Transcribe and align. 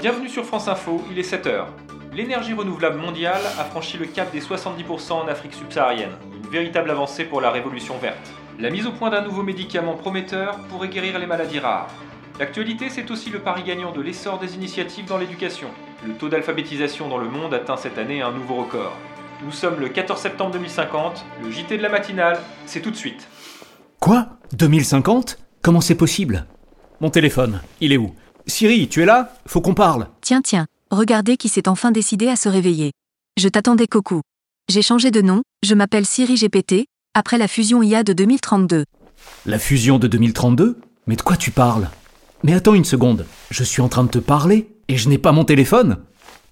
Bienvenue 0.00 0.28
sur 0.28 0.44
France 0.44 0.68
Info, 0.68 1.02
il 1.10 1.18
est 1.18 1.30
7h. 1.30 1.66
L'énergie 2.12 2.54
renouvelable 2.54 2.98
mondiale 2.98 3.40
a 3.58 3.64
franchi 3.64 3.96
le 3.96 4.06
cap 4.06 4.32
des 4.32 4.40
70% 4.40 5.12
en 5.12 5.28
Afrique 5.28 5.54
subsaharienne, 5.54 6.16
une 6.34 6.50
véritable 6.50 6.90
avancée 6.90 7.24
pour 7.24 7.40
la 7.40 7.50
révolution 7.50 7.96
verte. 7.98 8.30
La 8.58 8.70
mise 8.70 8.86
au 8.86 8.92
point 8.92 9.10
d'un 9.10 9.22
nouveau 9.22 9.42
médicament 9.42 9.94
prometteur 9.94 10.58
pourrait 10.68 10.88
guérir 10.88 11.18
les 11.18 11.26
maladies 11.26 11.60
rares. 11.60 11.88
L'actualité, 12.38 12.88
c'est 12.90 13.10
aussi 13.10 13.30
le 13.30 13.40
pari 13.40 13.62
gagnant 13.62 13.92
de 13.92 14.00
l'essor 14.00 14.38
des 14.38 14.54
initiatives 14.54 15.06
dans 15.06 15.18
l'éducation. 15.18 15.68
Le 16.06 16.14
taux 16.14 16.28
d'alphabétisation 16.28 17.08
dans 17.08 17.18
le 17.18 17.28
monde 17.28 17.54
atteint 17.54 17.76
cette 17.76 17.98
année 17.98 18.22
un 18.22 18.32
nouveau 18.32 18.56
record. 18.56 18.92
Nous 19.44 19.52
sommes 19.52 19.80
le 19.80 19.88
14 19.88 20.20
septembre 20.20 20.52
2050, 20.52 21.24
le 21.42 21.50
JT 21.50 21.78
de 21.78 21.82
la 21.82 21.88
matinale, 21.88 22.40
c'est 22.66 22.80
tout 22.80 22.90
de 22.90 22.96
suite. 22.96 23.28
Quoi? 24.00 24.28
2050 24.52 25.38
Comment 25.62 25.80
c'est 25.80 25.96
possible? 25.96 26.46
Mon 27.00 27.10
téléphone, 27.10 27.60
il 27.80 27.92
est 27.92 27.96
où? 27.96 28.12
Siri, 28.46 28.88
tu 28.88 29.02
es 29.02 29.06
là? 29.06 29.32
Faut 29.46 29.60
qu'on 29.60 29.74
parle. 29.74 30.08
Tiens, 30.20 30.42
tiens, 30.42 30.66
regardez 30.90 31.36
qui 31.36 31.48
s'est 31.48 31.68
enfin 31.68 31.92
décidé 31.92 32.28
à 32.28 32.34
se 32.34 32.48
réveiller. 32.48 32.90
Je 33.38 33.48
t'attendais, 33.48 33.86
Coco. 33.86 34.22
J'ai 34.68 34.82
changé 34.82 35.10
de 35.12 35.22
nom, 35.22 35.42
je 35.62 35.74
m'appelle 35.74 36.04
Siri 36.04 36.34
GPT, 36.34 36.86
après 37.14 37.38
la 37.38 37.46
fusion 37.46 37.82
IA 37.82 38.02
de 38.02 38.12
2032. 38.12 38.84
La 39.46 39.58
fusion 39.58 39.98
de 39.98 40.08
2032 40.08 40.80
Mais 41.06 41.14
de 41.16 41.22
quoi 41.22 41.36
tu 41.36 41.50
parles? 41.52 41.88
Mais 42.42 42.52
attends 42.52 42.74
une 42.74 42.84
seconde, 42.84 43.26
je 43.50 43.62
suis 43.64 43.80
en 43.82 43.88
train 43.88 44.04
de 44.04 44.10
te 44.10 44.18
parler 44.18 44.68
et 44.88 44.96
je 44.96 45.08
n'ai 45.08 45.18
pas 45.18 45.32
mon 45.32 45.44
téléphone 45.44 45.98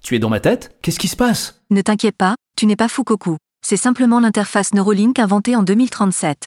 Tu 0.01 0.15
es 0.15 0.19
dans 0.19 0.29
ma 0.29 0.39
tête? 0.39 0.77
Qu'est-ce 0.81 0.99
qui 0.99 1.07
se 1.09 1.15
passe? 1.17 1.61
Ne 1.71 1.81
t'inquiète 1.81 2.15
pas, 2.17 2.35
tu 2.55 2.65
n'es 2.67 2.75
pas 2.77 2.87
fou, 2.87 3.03
Coco. 3.03 3.37
C'est 3.65 3.77
simplement 3.77 4.21
l'interface 4.21 4.73
Neuralink 4.73 5.19
inventée 5.19 5.57
en 5.57 5.63
2037. 5.63 6.45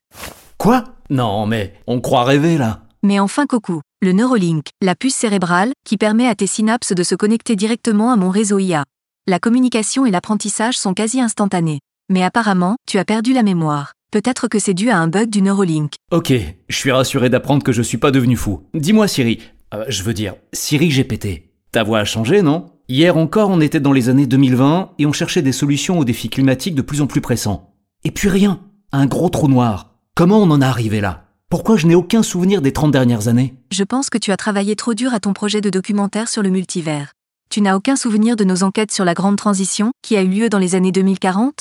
Quoi? 0.56 0.84
Non, 1.10 1.46
mais 1.46 1.74
on 1.86 2.00
croit 2.00 2.24
rêver 2.24 2.56
là. 2.56 2.82
Mais 3.02 3.18
enfin, 3.18 3.46
Coco, 3.46 3.80
le 4.02 4.12
Neuralink, 4.12 4.68
la 4.80 4.94
puce 4.94 5.14
cérébrale, 5.14 5.72
qui 5.84 5.98
permet 5.98 6.26
à 6.26 6.34
tes 6.34 6.46
synapses 6.46 6.94
de 6.94 7.02
se 7.02 7.14
connecter 7.14 7.54
directement 7.54 8.10
à 8.10 8.16
mon 8.16 8.30
réseau 8.30 8.58
IA. 8.58 8.84
La 9.26 9.38
communication 9.38 10.06
et 10.06 10.10
l'apprentissage 10.10 10.78
sont 10.78 10.94
quasi 10.94 11.20
instantanés. 11.20 11.80
Mais 12.08 12.22
apparemment, 12.22 12.76
tu 12.88 12.96
as 12.96 13.04
perdu 13.04 13.34
la 13.34 13.42
mémoire. 13.42 13.92
Peut-être 14.10 14.48
que 14.48 14.58
c'est 14.58 14.72
dû 14.72 14.88
à 14.88 14.96
un 14.96 15.06
bug 15.06 15.28
du 15.28 15.42
Neuralink. 15.42 15.92
Ok, 16.12 16.32
je 16.68 16.76
suis 16.76 16.90
rassuré 16.90 17.28
d'apprendre 17.28 17.62
que 17.62 17.72
je 17.72 17.82
suis 17.82 17.98
pas 17.98 18.10
devenu 18.10 18.36
fou. 18.36 18.62
Dis-moi 18.72 19.06
Siri, 19.06 19.40
euh, 19.74 19.84
je 19.88 20.02
veux 20.02 20.14
dire, 20.14 20.34
Siri 20.54 20.88
GPT. 20.88 21.50
Ta 21.70 21.82
voix 21.82 21.98
a 21.98 22.04
changé, 22.06 22.40
non? 22.40 22.72
Hier 22.88 23.18
encore, 23.18 23.50
on 23.50 23.60
était 23.60 23.80
dans 23.80 23.92
les 23.92 24.08
années 24.08 24.26
2020 24.26 24.92
et 24.98 25.04
on 25.04 25.12
cherchait 25.12 25.42
des 25.42 25.52
solutions 25.52 25.98
aux 25.98 26.04
défis 26.04 26.30
climatiques 26.30 26.74
de 26.74 26.82
plus 26.82 27.02
en 27.02 27.06
plus 27.06 27.20
pressants. 27.20 27.74
Et 28.04 28.10
puis 28.10 28.30
rien, 28.30 28.60
un 28.92 29.04
gros 29.04 29.28
trou 29.28 29.46
noir. 29.46 29.94
Comment 30.16 30.38
on 30.38 30.50
en 30.50 30.62
est 30.62 30.64
arrivé 30.64 31.02
là? 31.02 31.29
Pourquoi 31.50 31.76
je 31.76 31.88
n'ai 31.88 31.96
aucun 31.96 32.22
souvenir 32.22 32.62
des 32.62 32.72
30 32.72 32.92
dernières 32.92 33.26
années? 33.26 33.56
Je 33.72 33.82
pense 33.82 34.08
que 34.08 34.18
tu 34.18 34.30
as 34.30 34.36
travaillé 34.36 34.76
trop 34.76 34.94
dur 34.94 35.12
à 35.12 35.18
ton 35.18 35.32
projet 35.32 35.60
de 35.60 35.68
documentaire 35.68 36.28
sur 36.28 36.44
le 36.44 36.48
multivers. 36.48 37.10
Tu 37.50 37.60
n'as 37.60 37.74
aucun 37.74 37.96
souvenir 37.96 38.36
de 38.36 38.44
nos 38.44 38.62
enquêtes 38.62 38.92
sur 38.92 39.04
la 39.04 39.14
grande 39.14 39.34
transition, 39.34 39.90
qui 40.00 40.16
a 40.16 40.22
eu 40.22 40.28
lieu 40.28 40.48
dans 40.48 40.60
les 40.60 40.76
années 40.76 40.92
2040 40.92 41.58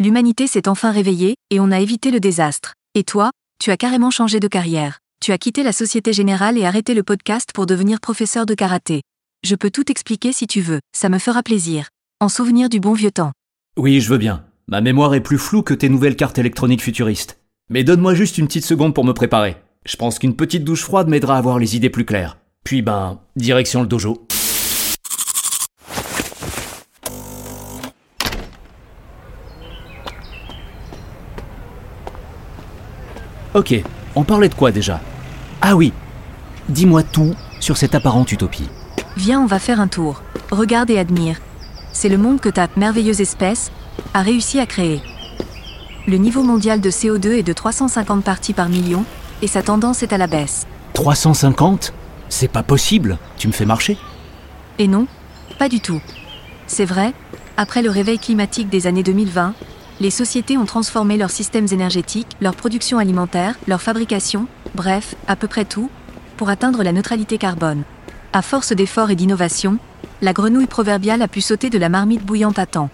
L'humanité 0.00 0.48
s'est 0.48 0.66
enfin 0.66 0.90
réveillée, 0.90 1.36
et 1.50 1.60
on 1.60 1.70
a 1.70 1.78
évité 1.78 2.10
le 2.10 2.18
désastre. 2.18 2.74
Et 2.96 3.04
toi, 3.04 3.30
tu 3.60 3.70
as 3.70 3.76
carrément 3.76 4.10
changé 4.10 4.40
de 4.40 4.48
carrière. 4.48 4.98
Tu 5.20 5.30
as 5.30 5.38
quitté 5.38 5.62
la 5.62 5.72
Société 5.72 6.12
Générale 6.12 6.58
et 6.58 6.64
arrêté 6.64 6.92
le 6.92 7.04
podcast 7.04 7.50
pour 7.54 7.66
devenir 7.66 8.00
professeur 8.00 8.44
de 8.44 8.54
karaté. 8.54 9.02
Je 9.44 9.54
peux 9.54 9.70
tout 9.70 9.88
expliquer 9.88 10.32
si 10.32 10.48
tu 10.48 10.60
veux, 10.60 10.80
ça 10.92 11.08
me 11.08 11.20
fera 11.20 11.44
plaisir. 11.44 11.90
En 12.20 12.28
souvenir 12.28 12.68
du 12.68 12.80
bon 12.80 12.92
vieux 12.92 13.12
temps. 13.12 13.30
Oui, 13.76 14.00
je 14.00 14.10
veux 14.10 14.18
bien. 14.18 14.44
Ma 14.66 14.80
mémoire 14.80 15.14
est 15.14 15.20
plus 15.20 15.38
floue 15.38 15.62
que 15.62 15.74
tes 15.74 15.88
nouvelles 15.88 16.16
cartes 16.16 16.38
électroniques 16.38 16.82
futuristes. 16.82 17.37
Mais 17.70 17.84
donne-moi 17.84 18.14
juste 18.14 18.38
une 18.38 18.46
petite 18.46 18.64
seconde 18.64 18.94
pour 18.94 19.04
me 19.04 19.12
préparer. 19.12 19.56
Je 19.84 19.96
pense 19.96 20.18
qu'une 20.18 20.34
petite 20.34 20.64
douche 20.64 20.84
froide 20.84 21.08
m'aidera 21.08 21.34
à 21.34 21.38
avoir 21.38 21.58
les 21.58 21.76
idées 21.76 21.90
plus 21.90 22.06
claires. 22.06 22.38
Puis 22.64 22.80
ben, 22.80 23.20
direction 23.36 23.82
le 23.82 23.86
dojo. 23.86 24.26
Ok, 33.52 33.74
on 34.14 34.24
parlait 34.24 34.48
de 34.48 34.54
quoi 34.54 34.70
déjà? 34.70 35.02
Ah 35.60 35.76
oui, 35.76 35.92
dis-moi 36.70 37.02
tout 37.02 37.34
sur 37.60 37.76
cette 37.76 37.94
apparente 37.94 38.32
utopie. 38.32 38.68
Viens, 39.18 39.42
on 39.42 39.46
va 39.46 39.58
faire 39.58 39.80
un 39.80 39.88
tour. 39.88 40.22
Regarde 40.50 40.88
et 40.88 40.98
admire. 40.98 41.38
C'est 41.92 42.08
le 42.08 42.16
monde 42.16 42.40
que 42.40 42.48
ta 42.48 42.68
merveilleuse 42.78 43.20
espèce 43.20 43.70
a 44.14 44.22
réussi 44.22 44.58
à 44.58 44.64
créer. 44.64 45.02
Le 46.08 46.16
niveau 46.16 46.42
mondial 46.42 46.80
de 46.80 46.90
CO2 46.90 47.32
est 47.32 47.42
de 47.42 47.52
350 47.52 48.24
parties 48.24 48.54
par 48.54 48.70
million, 48.70 49.04
et 49.42 49.46
sa 49.46 49.60
tendance 49.60 50.02
est 50.02 50.14
à 50.14 50.16
la 50.16 50.26
baisse. 50.26 50.66
350 50.94 51.92
C'est 52.30 52.48
pas 52.48 52.62
possible, 52.62 53.18
tu 53.36 53.46
me 53.46 53.52
fais 53.52 53.66
marcher 53.66 53.98
Et 54.78 54.88
non, 54.88 55.06
pas 55.58 55.68
du 55.68 55.80
tout. 55.80 56.00
C'est 56.66 56.86
vrai, 56.86 57.12
après 57.58 57.82
le 57.82 57.90
réveil 57.90 58.18
climatique 58.18 58.70
des 58.70 58.86
années 58.86 59.02
2020, 59.02 59.52
les 60.00 60.08
sociétés 60.08 60.56
ont 60.56 60.64
transformé 60.64 61.18
leurs 61.18 61.30
systèmes 61.30 61.66
énergétiques, 61.72 62.38
leur 62.40 62.56
production 62.56 62.96
alimentaire, 62.96 63.56
leur 63.66 63.82
fabrication, 63.82 64.46
bref, 64.74 65.14
à 65.26 65.36
peu 65.36 65.46
près 65.46 65.66
tout, 65.66 65.90
pour 66.38 66.48
atteindre 66.48 66.82
la 66.82 66.92
neutralité 66.92 67.36
carbone. 67.36 67.82
À 68.32 68.40
force 68.40 68.72
d'efforts 68.72 69.10
et 69.10 69.14
d'innovation, 69.14 69.76
la 70.22 70.32
grenouille 70.32 70.68
proverbiale 70.68 71.20
a 71.20 71.28
pu 71.28 71.42
sauter 71.42 71.68
de 71.68 71.76
la 71.76 71.90
marmite 71.90 72.24
bouillante 72.24 72.58
à 72.58 72.64
temps. 72.64 72.88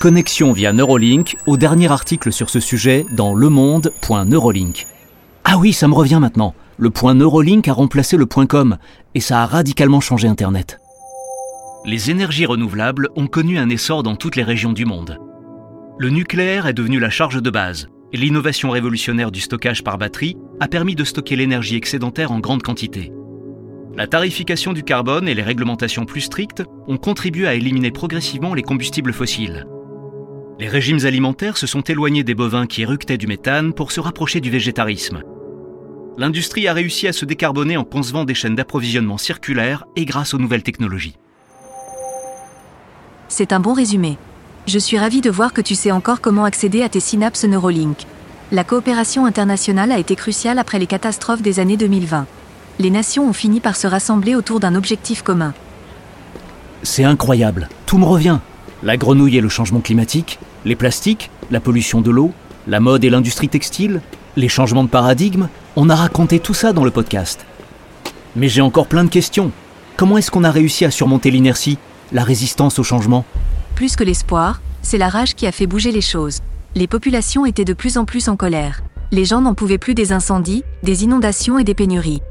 Connexion 0.00 0.54
via 0.54 0.72
Neuralink 0.72 1.36
au 1.44 1.58
dernier 1.58 1.92
article 1.92 2.32
sur 2.32 2.48
ce 2.48 2.58
sujet 2.58 3.04
dans 3.12 3.34
lemonde.neuralink. 3.34 4.86
Ah 5.44 5.58
oui, 5.58 5.74
ça 5.74 5.88
me 5.88 5.94
revient 5.94 6.16
maintenant. 6.18 6.54
Le 6.78 6.88
point 6.88 7.12
Neuralink 7.12 7.68
a 7.68 7.74
remplacé 7.74 8.16
le 8.16 8.24
point 8.24 8.46
com 8.46 8.78
et 9.14 9.20
ça 9.20 9.42
a 9.42 9.46
radicalement 9.46 10.00
changé 10.00 10.26
Internet. 10.26 10.80
Les 11.84 12.10
énergies 12.10 12.46
renouvelables 12.46 13.10
ont 13.14 13.26
connu 13.26 13.58
un 13.58 13.68
essor 13.68 14.02
dans 14.02 14.16
toutes 14.16 14.36
les 14.36 14.42
régions 14.42 14.72
du 14.72 14.86
monde. 14.86 15.18
Le 15.98 16.08
nucléaire 16.08 16.66
est 16.66 16.72
devenu 16.72 16.98
la 16.98 17.10
charge 17.10 17.42
de 17.42 17.50
base, 17.50 17.88
et 18.14 18.16
l'innovation 18.16 18.70
révolutionnaire 18.70 19.30
du 19.30 19.42
stockage 19.42 19.84
par 19.84 19.98
batterie 19.98 20.38
a 20.60 20.68
permis 20.68 20.94
de 20.94 21.04
stocker 21.04 21.36
l'énergie 21.36 21.76
excédentaire 21.76 22.32
en 22.32 22.40
grande 22.40 22.62
quantité. 22.62 23.12
La 23.98 24.06
tarification 24.06 24.72
du 24.72 24.82
carbone 24.82 25.28
et 25.28 25.34
les 25.34 25.42
réglementations 25.42 26.06
plus 26.06 26.22
strictes 26.22 26.62
ont 26.88 26.96
contribué 26.96 27.46
à 27.46 27.52
éliminer 27.52 27.90
progressivement 27.90 28.54
les 28.54 28.62
combustibles 28.62 29.12
fossiles. 29.12 29.66
Les 30.60 30.68
régimes 30.68 31.06
alimentaires 31.06 31.56
se 31.56 31.66
sont 31.66 31.80
éloignés 31.80 32.22
des 32.22 32.34
bovins 32.34 32.66
qui 32.66 32.82
éructaient 32.82 33.16
du 33.16 33.26
méthane 33.26 33.72
pour 33.72 33.92
se 33.92 33.98
rapprocher 33.98 34.42
du 34.42 34.50
végétarisme. 34.50 35.22
L'industrie 36.18 36.68
a 36.68 36.74
réussi 36.74 37.08
à 37.08 37.14
se 37.14 37.24
décarboner 37.24 37.78
en 37.78 37.84
concevant 37.84 38.26
des 38.26 38.34
chaînes 38.34 38.56
d'approvisionnement 38.56 39.16
circulaires 39.16 39.86
et 39.96 40.04
grâce 40.04 40.34
aux 40.34 40.38
nouvelles 40.38 40.62
technologies. 40.62 41.16
C'est 43.28 43.54
un 43.54 43.60
bon 43.60 43.72
résumé. 43.72 44.18
Je 44.66 44.78
suis 44.78 44.98
ravi 44.98 45.22
de 45.22 45.30
voir 45.30 45.54
que 45.54 45.62
tu 45.62 45.74
sais 45.74 45.92
encore 45.92 46.20
comment 46.20 46.44
accéder 46.44 46.82
à 46.82 46.90
tes 46.90 47.00
synapses 47.00 47.44
Neuralink. 47.44 48.04
La 48.52 48.62
coopération 48.62 49.24
internationale 49.24 49.92
a 49.92 49.98
été 49.98 50.14
cruciale 50.14 50.58
après 50.58 50.78
les 50.78 50.86
catastrophes 50.86 51.40
des 51.40 51.58
années 51.58 51.78
2020. 51.78 52.26
Les 52.80 52.90
nations 52.90 53.26
ont 53.26 53.32
fini 53.32 53.60
par 53.60 53.76
se 53.76 53.86
rassembler 53.86 54.34
autour 54.34 54.60
d'un 54.60 54.74
objectif 54.74 55.22
commun. 55.22 55.54
C'est 56.82 57.04
incroyable, 57.04 57.70
tout 57.86 57.96
me 57.96 58.04
revient. 58.04 58.40
La 58.82 58.96
grenouille 58.96 59.36
et 59.36 59.42
le 59.42 59.50
changement 59.50 59.80
climatique, 59.80 60.38
les 60.64 60.74
plastiques, 60.74 61.30
la 61.50 61.60
pollution 61.60 62.00
de 62.00 62.10
l'eau, 62.10 62.32
la 62.66 62.80
mode 62.80 63.04
et 63.04 63.10
l'industrie 63.10 63.50
textile, 63.50 64.00
les 64.36 64.48
changements 64.48 64.84
de 64.84 64.88
paradigme, 64.88 65.48
on 65.76 65.90
a 65.90 65.94
raconté 65.94 66.38
tout 66.38 66.54
ça 66.54 66.72
dans 66.72 66.84
le 66.84 66.90
podcast. 66.90 67.44
Mais 68.36 68.48
j'ai 68.48 68.62
encore 68.62 68.86
plein 68.86 69.04
de 69.04 69.10
questions. 69.10 69.50
Comment 69.98 70.16
est-ce 70.16 70.30
qu'on 70.30 70.44
a 70.44 70.50
réussi 70.50 70.86
à 70.86 70.90
surmonter 70.90 71.30
l'inertie, 71.30 71.76
la 72.12 72.24
résistance 72.24 72.78
au 72.78 72.82
changement? 72.82 73.26
Plus 73.74 73.96
que 73.96 74.04
l'espoir, 74.04 74.62
c'est 74.80 74.98
la 74.98 75.10
rage 75.10 75.34
qui 75.34 75.46
a 75.46 75.52
fait 75.52 75.66
bouger 75.66 75.92
les 75.92 76.00
choses. 76.00 76.38
Les 76.74 76.86
populations 76.86 77.44
étaient 77.44 77.66
de 77.66 77.74
plus 77.74 77.98
en 77.98 78.06
plus 78.06 78.28
en 78.28 78.36
colère. 78.36 78.82
Les 79.12 79.26
gens 79.26 79.42
n'en 79.42 79.54
pouvaient 79.54 79.76
plus 79.76 79.94
des 79.94 80.12
incendies, 80.12 80.62
des 80.82 81.04
inondations 81.04 81.58
et 81.58 81.64
des 81.64 81.74
pénuries. 81.74 82.22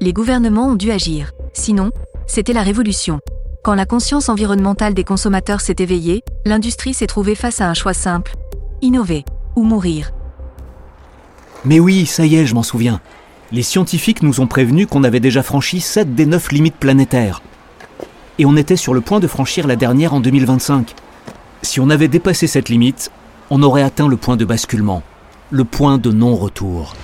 Les 0.00 0.12
gouvernements 0.12 0.68
ont 0.68 0.76
dû 0.76 0.92
agir. 0.92 1.32
Sinon, 1.54 1.90
c'était 2.28 2.52
la 2.52 2.62
révolution. 2.62 3.18
Quand 3.62 3.74
la 3.74 3.86
conscience 3.86 4.28
environnementale 4.28 4.94
des 4.94 5.04
consommateurs 5.04 5.60
s'est 5.60 5.76
éveillée, 5.80 6.22
l'industrie 6.46 6.94
s'est 6.94 7.08
trouvée 7.08 7.34
face 7.34 7.60
à 7.60 7.68
un 7.68 7.74
choix 7.74 7.92
simple. 7.92 8.34
Innover 8.82 9.24
ou 9.56 9.64
mourir. 9.64 10.12
Mais 11.64 11.80
oui, 11.80 12.06
ça 12.06 12.24
y 12.24 12.36
est, 12.36 12.46
je 12.46 12.54
m'en 12.54 12.62
souviens. 12.62 13.00
Les 13.50 13.64
scientifiques 13.64 14.22
nous 14.22 14.40
ont 14.40 14.46
prévenus 14.46 14.86
qu'on 14.86 15.02
avait 15.02 15.20
déjà 15.20 15.42
franchi 15.42 15.80
7 15.80 16.14
des 16.14 16.24
9 16.24 16.52
limites 16.52 16.76
planétaires. 16.76 17.42
Et 18.38 18.46
on 18.46 18.56
était 18.56 18.76
sur 18.76 18.94
le 18.94 19.00
point 19.00 19.18
de 19.18 19.26
franchir 19.26 19.66
la 19.66 19.74
dernière 19.74 20.14
en 20.14 20.20
2025. 20.20 20.94
Si 21.62 21.80
on 21.80 21.90
avait 21.90 22.06
dépassé 22.06 22.46
cette 22.46 22.68
limite, 22.68 23.10
on 23.50 23.62
aurait 23.64 23.82
atteint 23.82 24.06
le 24.06 24.16
point 24.16 24.36
de 24.36 24.44
basculement, 24.44 25.02
le 25.50 25.64
point 25.64 25.98
de 25.98 26.12
non-retour. 26.12 26.94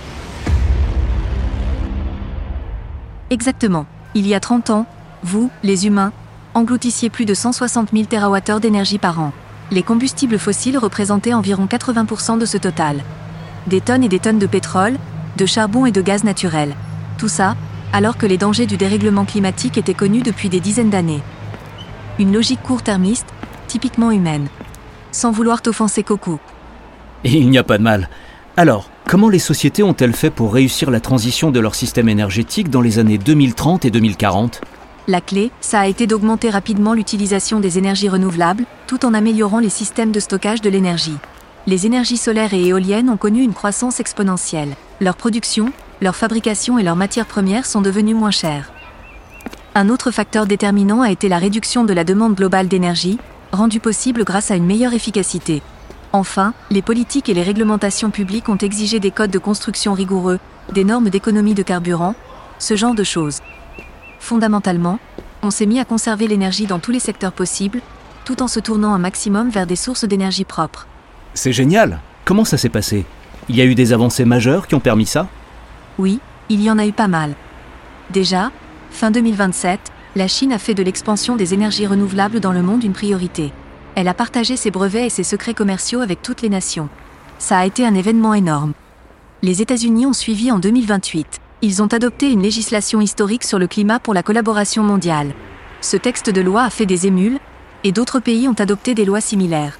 Exactement. 3.29 3.85
Il 4.13 4.25
y 4.25 4.33
a 4.33 4.39
30 4.39 4.69
ans, 4.69 4.85
vous, 5.21 5.51
les 5.63 5.87
humains, 5.87 6.13
engloutissiez 6.55 7.09
plus 7.09 7.25
de 7.25 7.33
160 7.33 7.89
000 7.93 8.05
TWh 8.05 8.59
d'énergie 8.61 8.97
par 8.97 9.19
an. 9.19 9.33
Les 9.71 9.83
combustibles 9.83 10.39
fossiles 10.39 10.77
représentaient 10.77 11.33
environ 11.33 11.65
80% 11.65 12.39
de 12.39 12.45
ce 12.45 12.57
total. 12.57 13.03
Des 13.67 13.81
tonnes 13.81 14.03
et 14.03 14.09
des 14.09 14.19
tonnes 14.19 14.39
de 14.39 14.47
pétrole, 14.47 14.95
de 15.37 15.45
charbon 15.45 15.85
et 15.85 15.91
de 15.91 16.01
gaz 16.01 16.23
naturel. 16.23 16.73
Tout 17.17 17.27
ça, 17.27 17.55
alors 17.91 18.17
que 18.17 18.25
les 18.25 18.37
dangers 18.37 18.67
du 18.67 18.77
dérèglement 18.77 19.25
climatique 19.25 19.77
étaient 19.77 19.93
connus 19.93 20.21
depuis 20.21 20.47
des 20.47 20.61
dizaines 20.61 20.89
d'années. 20.89 21.21
Une 22.19 22.31
logique 22.31 22.63
court-termiste, 22.63 23.27
typiquement 23.67 24.11
humaine. 24.11 24.47
Sans 25.11 25.31
vouloir 25.31 25.61
t'offenser 25.61 26.03
Coco. 26.03 26.39
Il 27.25 27.49
n'y 27.49 27.57
a 27.57 27.63
pas 27.63 27.77
de 27.77 27.83
mal. 27.83 28.09
Alors, 28.55 28.89
comment 29.09 29.27
les 29.27 29.39
sociétés 29.39 29.83
ont-elles 29.83 30.15
fait 30.15 30.29
pour 30.29 30.53
réussir 30.53 30.89
la 30.89 31.01
transition 31.01 31.51
de 31.51 31.59
leur 31.59 31.75
système 31.75 32.07
énergétique 32.07 32.69
dans 32.69 32.81
les 32.81 32.99
années 32.99 33.17
2030 33.17 33.83
et 33.83 33.91
2040 33.91 34.61
La 35.07 35.21
clé, 35.21 35.51
ça 35.61 35.81
a 35.81 35.87
été 35.87 36.07
d'augmenter 36.07 36.49
rapidement 36.49 36.93
l'utilisation 36.93 37.59
des 37.59 37.77
énergies 37.77 38.09
renouvelables, 38.09 38.65
tout 38.87 39.05
en 39.05 39.13
améliorant 39.13 39.59
les 39.59 39.69
systèmes 39.69 40.11
de 40.11 40.19
stockage 40.19 40.61
de 40.61 40.69
l'énergie. 40.69 41.17
Les 41.67 41.85
énergies 41.85 42.17
solaires 42.17 42.55
et 42.55 42.65
éoliennes 42.65 43.11
ont 43.11 43.17
connu 43.17 43.43
une 43.43 43.53
croissance 43.53 43.99
exponentielle. 43.99 44.75
Leur 44.99 45.15
production, 45.15 45.71
leur 46.01 46.15
fabrication 46.15 46.79
et 46.79 46.83
leurs 46.83 46.95
matières 46.95 47.27
premières 47.27 47.67
sont 47.67 47.81
devenues 47.81 48.15
moins 48.15 48.31
chères. 48.31 48.71
Un 49.75 49.89
autre 49.89 50.09
facteur 50.09 50.47
déterminant 50.47 51.01
a 51.01 51.11
été 51.11 51.29
la 51.29 51.37
réduction 51.37 51.83
de 51.83 51.93
la 51.93 52.03
demande 52.03 52.33
globale 52.33 52.67
d'énergie, 52.67 53.19
rendue 53.51 53.79
possible 53.79 54.23
grâce 54.23 54.49
à 54.49 54.55
une 54.55 54.65
meilleure 54.65 54.93
efficacité. 54.93 55.61
Enfin, 56.13 56.53
les 56.71 56.81
politiques 56.81 57.29
et 57.29 57.33
les 57.35 57.43
réglementations 57.43 58.09
publiques 58.09 58.49
ont 58.49 58.57
exigé 58.57 58.99
des 58.99 59.11
codes 59.11 59.31
de 59.31 59.37
construction 59.37 59.93
rigoureux, 59.93 60.39
des 60.71 60.83
normes 60.83 61.09
d'économie 61.09 61.53
de 61.53 61.61
carburant, 61.61 62.15
ce 62.57 62.75
genre 62.75 62.95
de 62.95 63.03
choses. 63.03 63.39
Fondamentalement, 64.25 64.97
on 65.43 65.51
s'est 65.51 65.67
mis 65.67 65.79
à 65.79 65.85
conserver 65.85 66.27
l'énergie 66.27 66.65
dans 66.65 66.79
tous 66.79 66.89
les 66.89 66.99
secteurs 66.99 67.31
possibles, 67.31 67.79
tout 68.23 68.41
en 68.41 68.47
se 68.47 68.59
tournant 68.59 68.91
un 68.91 68.97
maximum 68.97 69.51
vers 69.51 69.67
des 69.67 69.75
sources 69.75 70.03
d'énergie 70.03 70.45
propres. 70.45 70.87
C'est 71.35 71.53
génial 71.53 71.99
Comment 72.25 72.43
ça 72.43 72.57
s'est 72.57 72.69
passé? 72.69 73.05
Il 73.49 73.55
y 73.55 73.61
a 73.61 73.65
eu 73.65 73.75
des 73.75 73.93
avancées 73.93 74.25
majeures 74.25 74.65
qui 74.65 74.73
ont 74.73 74.79
permis 74.79 75.05
ça? 75.05 75.27
Oui, 75.99 76.19
il 76.49 76.63
y 76.63 76.71
en 76.71 76.79
a 76.79 76.87
eu 76.87 76.91
pas 76.91 77.07
mal. 77.07 77.35
Déjà, 78.09 78.49
fin 78.89 79.11
2027, 79.11 79.79
la 80.15 80.27
Chine 80.27 80.53
a 80.53 80.57
fait 80.57 80.73
de 80.73 80.81
l'expansion 80.81 81.35
des 81.35 81.53
énergies 81.53 81.85
renouvelables 81.85 82.39
dans 82.39 82.51
le 82.51 82.63
monde 82.63 82.83
une 82.83 82.93
priorité. 82.93 83.53
Elle 83.93 84.07
a 84.07 84.15
partagé 84.15 84.57
ses 84.57 84.71
brevets 84.71 85.05
et 85.05 85.11
ses 85.11 85.21
secrets 85.21 85.53
commerciaux 85.53 86.01
avec 86.01 86.23
toutes 86.23 86.41
les 86.41 86.49
nations. 86.49 86.89
Ça 87.37 87.59
a 87.59 87.65
été 87.67 87.85
un 87.85 87.93
événement 87.93 88.33
énorme. 88.33 88.73
Les 89.43 89.61
États-Unis 89.61 90.07
ont 90.07 90.13
suivi 90.13 90.51
en 90.51 90.57
2028. 90.57 91.41
Ils 91.67 91.81
ont 91.81 91.87
adopté 91.87 92.29
une 92.29 92.43
législation 92.43 93.01
historique 93.01 93.43
sur 93.43 93.57
le 93.57 93.65
climat 93.65 93.99
pour 93.99 94.13
la 94.13 94.21
collaboration 94.21 94.83
mondiale. 94.83 95.33
Ce 95.81 95.97
texte 95.97 96.29
de 96.29 96.39
loi 96.39 96.61
a 96.61 96.69
fait 96.69 96.85
des 96.85 97.07
émules, 97.07 97.39
et 97.83 97.91
d'autres 97.91 98.19
pays 98.19 98.47
ont 98.47 98.53
adopté 98.53 98.93
des 98.93 99.03
lois 99.03 99.19
similaires. 99.19 99.79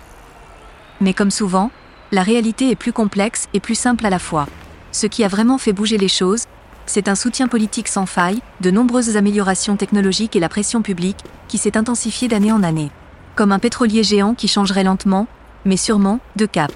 Mais 1.00 1.14
comme 1.14 1.30
souvent, 1.30 1.70
la 2.12 2.24
réalité 2.24 2.72
est 2.72 2.76
plus 2.76 2.92
complexe 2.92 3.50
et 3.54 3.60
plus 3.60 3.76
simple 3.76 4.04
à 4.04 4.10
la 4.10 4.18
fois. 4.18 4.48
Ce 4.92 5.06
qui 5.06 5.24
a 5.24 5.28
vraiment 5.28 5.60
fait 5.60 5.74
bouger 5.74 6.00
les 6.00 6.08
choses, 6.08 6.46
c'est 6.88 7.08
un 7.08 7.14
soutien 7.14 7.48
politique 7.48 7.88
sans 7.88 8.08
faille, 8.08 8.42
de 8.62 8.72
nombreuses 8.72 9.16
améliorations 9.16 9.76
technologiques 9.76 10.36
et 10.36 10.40
la 10.40 10.50
pression 10.50 10.82
publique, 10.82 11.20
qui 11.48 11.60
s'est 11.60 11.78
intensifiée 11.78 12.28
d'année 12.28 12.52
en 12.52 12.64
année. 12.64 12.90
Comme 13.36 13.52
un 13.52 13.60
pétrolier 13.60 14.02
géant 14.02 14.34
qui 14.34 14.48
changerait 14.48 14.84
lentement, 14.84 15.28
mais 15.66 15.78
sûrement, 15.78 16.20
de 16.36 16.48
cap. 16.48 16.72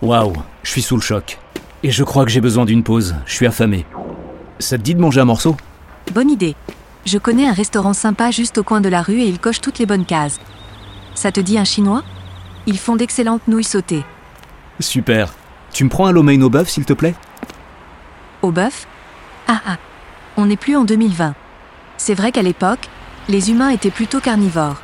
Waouh, 0.00 0.32
je 0.62 0.70
suis 0.70 0.80
sous 0.80 0.96
le 0.96 1.02
choc. 1.02 1.38
Et 1.82 1.90
je 1.90 2.04
crois 2.04 2.24
que 2.24 2.30
j'ai 2.30 2.40
besoin 2.40 2.64
d'une 2.64 2.82
pause, 2.82 3.16
je 3.26 3.34
suis 3.34 3.46
affamé. 3.46 3.84
Ça 4.58 4.78
te 4.78 4.82
dit 4.82 4.94
de 4.94 5.00
manger 5.00 5.20
un 5.20 5.26
morceau? 5.26 5.56
Bonne 6.12 6.30
idée. 6.30 6.54
Je 7.04 7.18
connais 7.18 7.46
un 7.46 7.52
restaurant 7.52 7.92
sympa 7.92 8.30
juste 8.30 8.58
au 8.58 8.62
coin 8.62 8.80
de 8.80 8.88
la 8.88 9.02
rue 9.02 9.20
et 9.20 9.28
il 9.28 9.38
coche 9.38 9.60
toutes 9.60 9.78
les 9.78 9.86
bonnes 9.86 10.06
cases. 10.06 10.40
Ça 11.14 11.30
te 11.30 11.40
dit 11.40 11.58
un 11.58 11.64
chinois? 11.64 12.02
Ils 12.66 12.78
font 12.78 12.96
d'excellentes 12.96 13.46
nouilles 13.48 13.64
sautées. 13.64 14.04
Super. 14.80 15.32
Tu 15.72 15.84
me 15.84 15.88
prends 15.88 16.06
un 16.06 16.12
lo 16.12 16.22
mein 16.22 16.40
au 16.42 16.50
bœuf, 16.50 16.68
s'il 16.68 16.84
te 16.84 16.94
plaît? 16.94 17.14
Au 18.42 18.50
bœuf? 18.50 18.86
Ah 19.46 19.60
ah. 19.66 19.76
On 20.36 20.46
n'est 20.46 20.56
plus 20.56 20.76
en 20.76 20.84
2020. 20.84 21.34
C'est 21.96 22.14
vrai 22.14 22.32
qu'à 22.32 22.42
l'époque, 22.42 22.88
les 23.28 23.50
humains 23.50 23.70
étaient 23.70 23.90
plutôt 23.90 24.20
carnivores. 24.20 24.82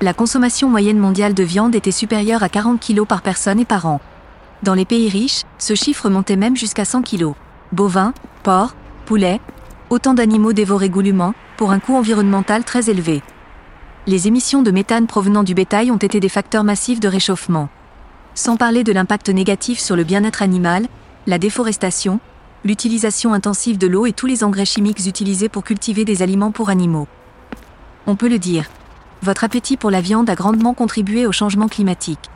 La 0.00 0.14
consommation 0.14 0.68
moyenne 0.68 0.98
mondiale 0.98 1.34
de 1.34 1.42
viande 1.42 1.74
était 1.74 1.92
supérieure 1.92 2.42
à 2.42 2.48
40 2.48 2.80
kg 2.80 3.04
par 3.04 3.22
personne 3.22 3.60
et 3.60 3.64
par 3.64 3.86
an. 3.86 4.00
Dans 4.62 4.74
les 4.74 4.84
pays 4.84 5.08
riches, 5.08 5.42
ce 5.58 5.74
chiffre 5.74 6.08
montait 6.08 6.36
même 6.36 6.56
jusqu'à 6.56 6.84
100 6.84 7.02
kg. 7.02 7.32
Bovins, 7.72 8.12
porcs, 8.42 8.74
poulets, 9.02 9.40
autant 9.90 10.14
d'animaux 10.14 10.52
dévorés 10.52 10.88
goulûment, 10.88 11.34
pour 11.56 11.70
un 11.70 11.78
coût 11.78 11.94
environnemental 11.94 12.64
très 12.64 12.88
élevé. 12.88 13.22
Les 14.06 14.26
émissions 14.26 14.62
de 14.62 14.70
méthane 14.70 15.06
provenant 15.06 15.44
du 15.44 15.54
bétail 15.54 15.90
ont 15.90 15.96
été 15.96 16.18
des 16.18 16.28
facteurs 16.28 16.64
massifs 16.64 16.98
de 16.98 17.08
réchauffement. 17.08 17.68
Sans 18.34 18.56
parler 18.56 18.82
de 18.82 18.92
l'impact 18.92 19.28
négatif 19.28 19.78
sur 19.78 19.94
le 19.94 20.04
bien-être 20.04 20.42
animal, 20.42 20.86
la 21.26 21.38
déforestation, 21.38 22.18
l'utilisation 22.64 23.34
intensive 23.34 23.78
de 23.78 23.86
l'eau 23.86 24.06
et 24.06 24.12
tous 24.12 24.26
les 24.26 24.42
engrais 24.42 24.64
chimiques 24.64 25.06
utilisés 25.06 25.48
pour 25.48 25.64
cultiver 25.64 26.04
des 26.04 26.22
aliments 26.22 26.50
pour 26.50 26.70
animaux. 26.70 27.06
On 28.06 28.16
peut 28.16 28.28
le 28.28 28.38
dire. 28.38 28.70
Votre 29.22 29.44
appétit 29.44 29.76
pour 29.76 29.90
la 29.90 30.00
viande 30.00 30.28
a 30.28 30.34
grandement 30.34 30.74
contribué 30.74 31.26
au 31.26 31.32
changement 31.32 31.68
climatique. 31.68 32.30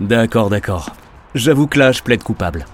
D'accord, 0.00 0.48
d'accord. 0.48 0.90
J'avoue 1.34 1.66
que 1.66 1.78
là, 1.78 1.90
je 1.90 2.02
plaide 2.02 2.22
coupable. 2.22 2.66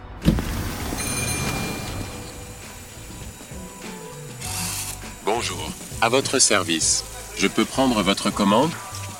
Bonjour, 5.39 5.71
à 6.01 6.09
votre 6.09 6.39
service. 6.39 7.05
Je 7.37 7.47
peux 7.47 7.67
prendre 7.67 8.03
votre 8.03 8.31
commande? 8.31 8.71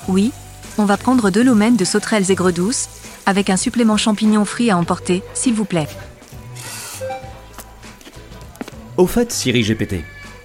Oui, 0.07 0.31
on 0.79 0.85
va 0.85 0.97
prendre 0.97 1.29
deux 1.29 1.43
lomènes 1.43 1.75
de 1.75 1.85
sauterelles 1.85 2.31
aigres 2.31 2.51
douces, 2.51 2.89
avec 3.27 3.51
un 3.51 3.55
supplément 3.55 3.97
champignon 3.97 4.43
frit 4.43 4.71
à 4.71 4.79
emporter, 4.79 5.21
s'il 5.35 5.53
vous 5.53 5.63
plaît. 5.63 5.87
Au 8.97 9.05
fait, 9.05 9.31
Siri 9.31 9.61
GPT, 9.61 9.97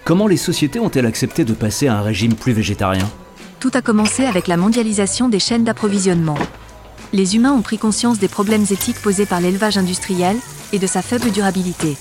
comment 0.05 0.27
les 0.27 0.37
sociétés 0.37 0.79
ont-elles 0.79 1.07
accepté 1.07 1.43
de 1.47 1.55
passer 1.55 1.89
à 1.89 1.97
un 1.97 2.03
régime 2.03 2.35
plus 2.35 2.53
végétarien? 2.53 3.09
Tout 3.59 3.71
a 3.73 3.81
commencé 3.81 4.27
avec 4.27 4.49
la 4.49 4.59
mondialisation 4.59 5.31
des 5.31 5.41
chaînes 5.41 5.65
d'approvisionnement. 5.65 6.37
Les 7.15 7.35
humains 7.35 7.55
ont 7.55 7.63
pris 7.63 7.79
conscience 7.79 8.19
des 8.19 8.29
problèmes 8.29 8.67
éthiques 8.71 9.01
posés 9.01 9.25
par 9.25 9.41
l'élevage 9.41 9.79
industriel 9.79 10.37
et 10.75 10.79
de 10.79 10.87
sa 10.87 11.01
faible 11.01 11.31
durabilité. 11.31 11.97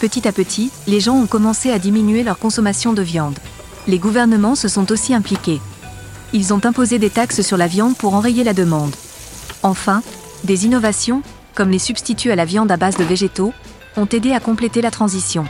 Petit 0.00 0.28
à 0.28 0.32
petit, 0.32 0.70
les 0.86 1.00
gens 1.00 1.16
ont 1.16 1.26
commencé 1.26 1.70
à 1.72 1.78
diminuer 1.80 2.22
leur 2.22 2.38
consommation 2.38 2.92
de 2.92 3.02
viande. 3.02 3.38
Les 3.88 3.98
gouvernements 3.98 4.54
se 4.54 4.68
sont 4.68 4.92
aussi 4.92 5.12
impliqués. 5.12 5.60
Ils 6.32 6.54
ont 6.54 6.64
imposé 6.64 6.98
des 6.98 7.10
taxes 7.10 7.42
sur 7.42 7.56
la 7.56 7.66
viande 7.66 7.96
pour 7.96 8.14
enrayer 8.14 8.44
la 8.44 8.54
demande. 8.54 8.94
Enfin, 9.62 10.02
des 10.44 10.66
innovations, 10.66 11.22
comme 11.54 11.70
les 11.70 11.80
substituts 11.80 12.30
à 12.30 12.36
la 12.36 12.44
viande 12.44 12.70
à 12.70 12.76
base 12.76 12.96
de 12.96 13.02
végétaux, 13.02 13.52
ont 13.96 14.06
aidé 14.06 14.32
à 14.32 14.40
compléter 14.40 14.82
la 14.82 14.92
transition. 14.92 15.46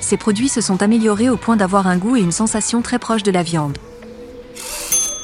Ces 0.00 0.16
produits 0.16 0.48
se 0.48 0.62
sont 0.62 0.82
améliorés 0.82 1.28
au 1.28 1.36
point 1.36 1.56
d'avoir 1.56 1.86
un 1.86 1.98
goût 1.98 2.16
et 2.16 2.20
une 2.20 2.32
sensation 2.32 2.80
très 2.80 2.98
proches 2.98 3.22
de 3.22 3.30
la 3.30 3.42
viande. 3.42 3.76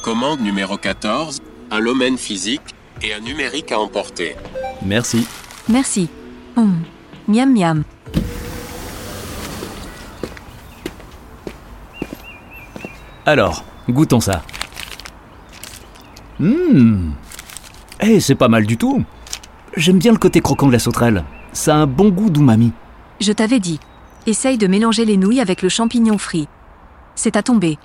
Commande 0.03 0.41
numéro 0.41 0.77
14, 0.77 1.41
un 1.71 1.79
lomène 1.79 2.19
physique 2.19 2.75
et 3.03 3.15
un 3.15 3.21
numérique 3.21 3.73
à 3.73 3.79
emporter. 3.79 4.37
Merci. 4.85 5.27
Merci. 5.69 6.09
Hum. 6.57 6.83
Miam 7.29 7.55
miam. 7.55 7.85
Alors, 13.27 13.65
goûtons 13.89 14.21
ça. 14.21 14.43
Hum 16.41 17.13
Eh, 18.01 18.21
c'est 18.21 18.35
pas 18.35 18.49
mal 18.49 18.67
du 18.67 18.77
tout. 18.77 19.05
J'aime 19.77 19.99
bien 19.99 20.13
le 20.13 20.19
côté 20.19 20.41
croquant 20.41 20.67
de 20.67 20.73
la 20.73 20.79
sauterelle. 20.79 21.25
Ça 21.53 21.75
a 21.75 21.79
un 21.79 21.87
bon 21.87 22.09
goût 22.11 22.31
d'umami. 22.31 22.73
Je 23.21 23.33
t'avais 23.33 23.61
dit. 23.61 23.79
Essaye 24.27 24.59
de 24.59 24.67
mélanger 24.67 25.05
les 25.05 25.17
nouilles 25.17 25.41
avec 25.41 25.63
le 25.63 25.69
champignon 25.69 26.19
frit. 26.19 26.49
C'est 27.15 27.37
à 27.37 27.43
tomber. 27.43 27.79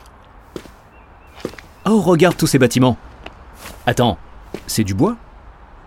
Oh, 1.85 1.99
regarde 2.01 2.37
tous 2.37 2.47
ces 2.47 2.59
bâtiments. 2.59 2.97
Attends, 3.85 4.17
c'est 4.67 4.83
du 4.83 4.93
bois? 4.93 5.17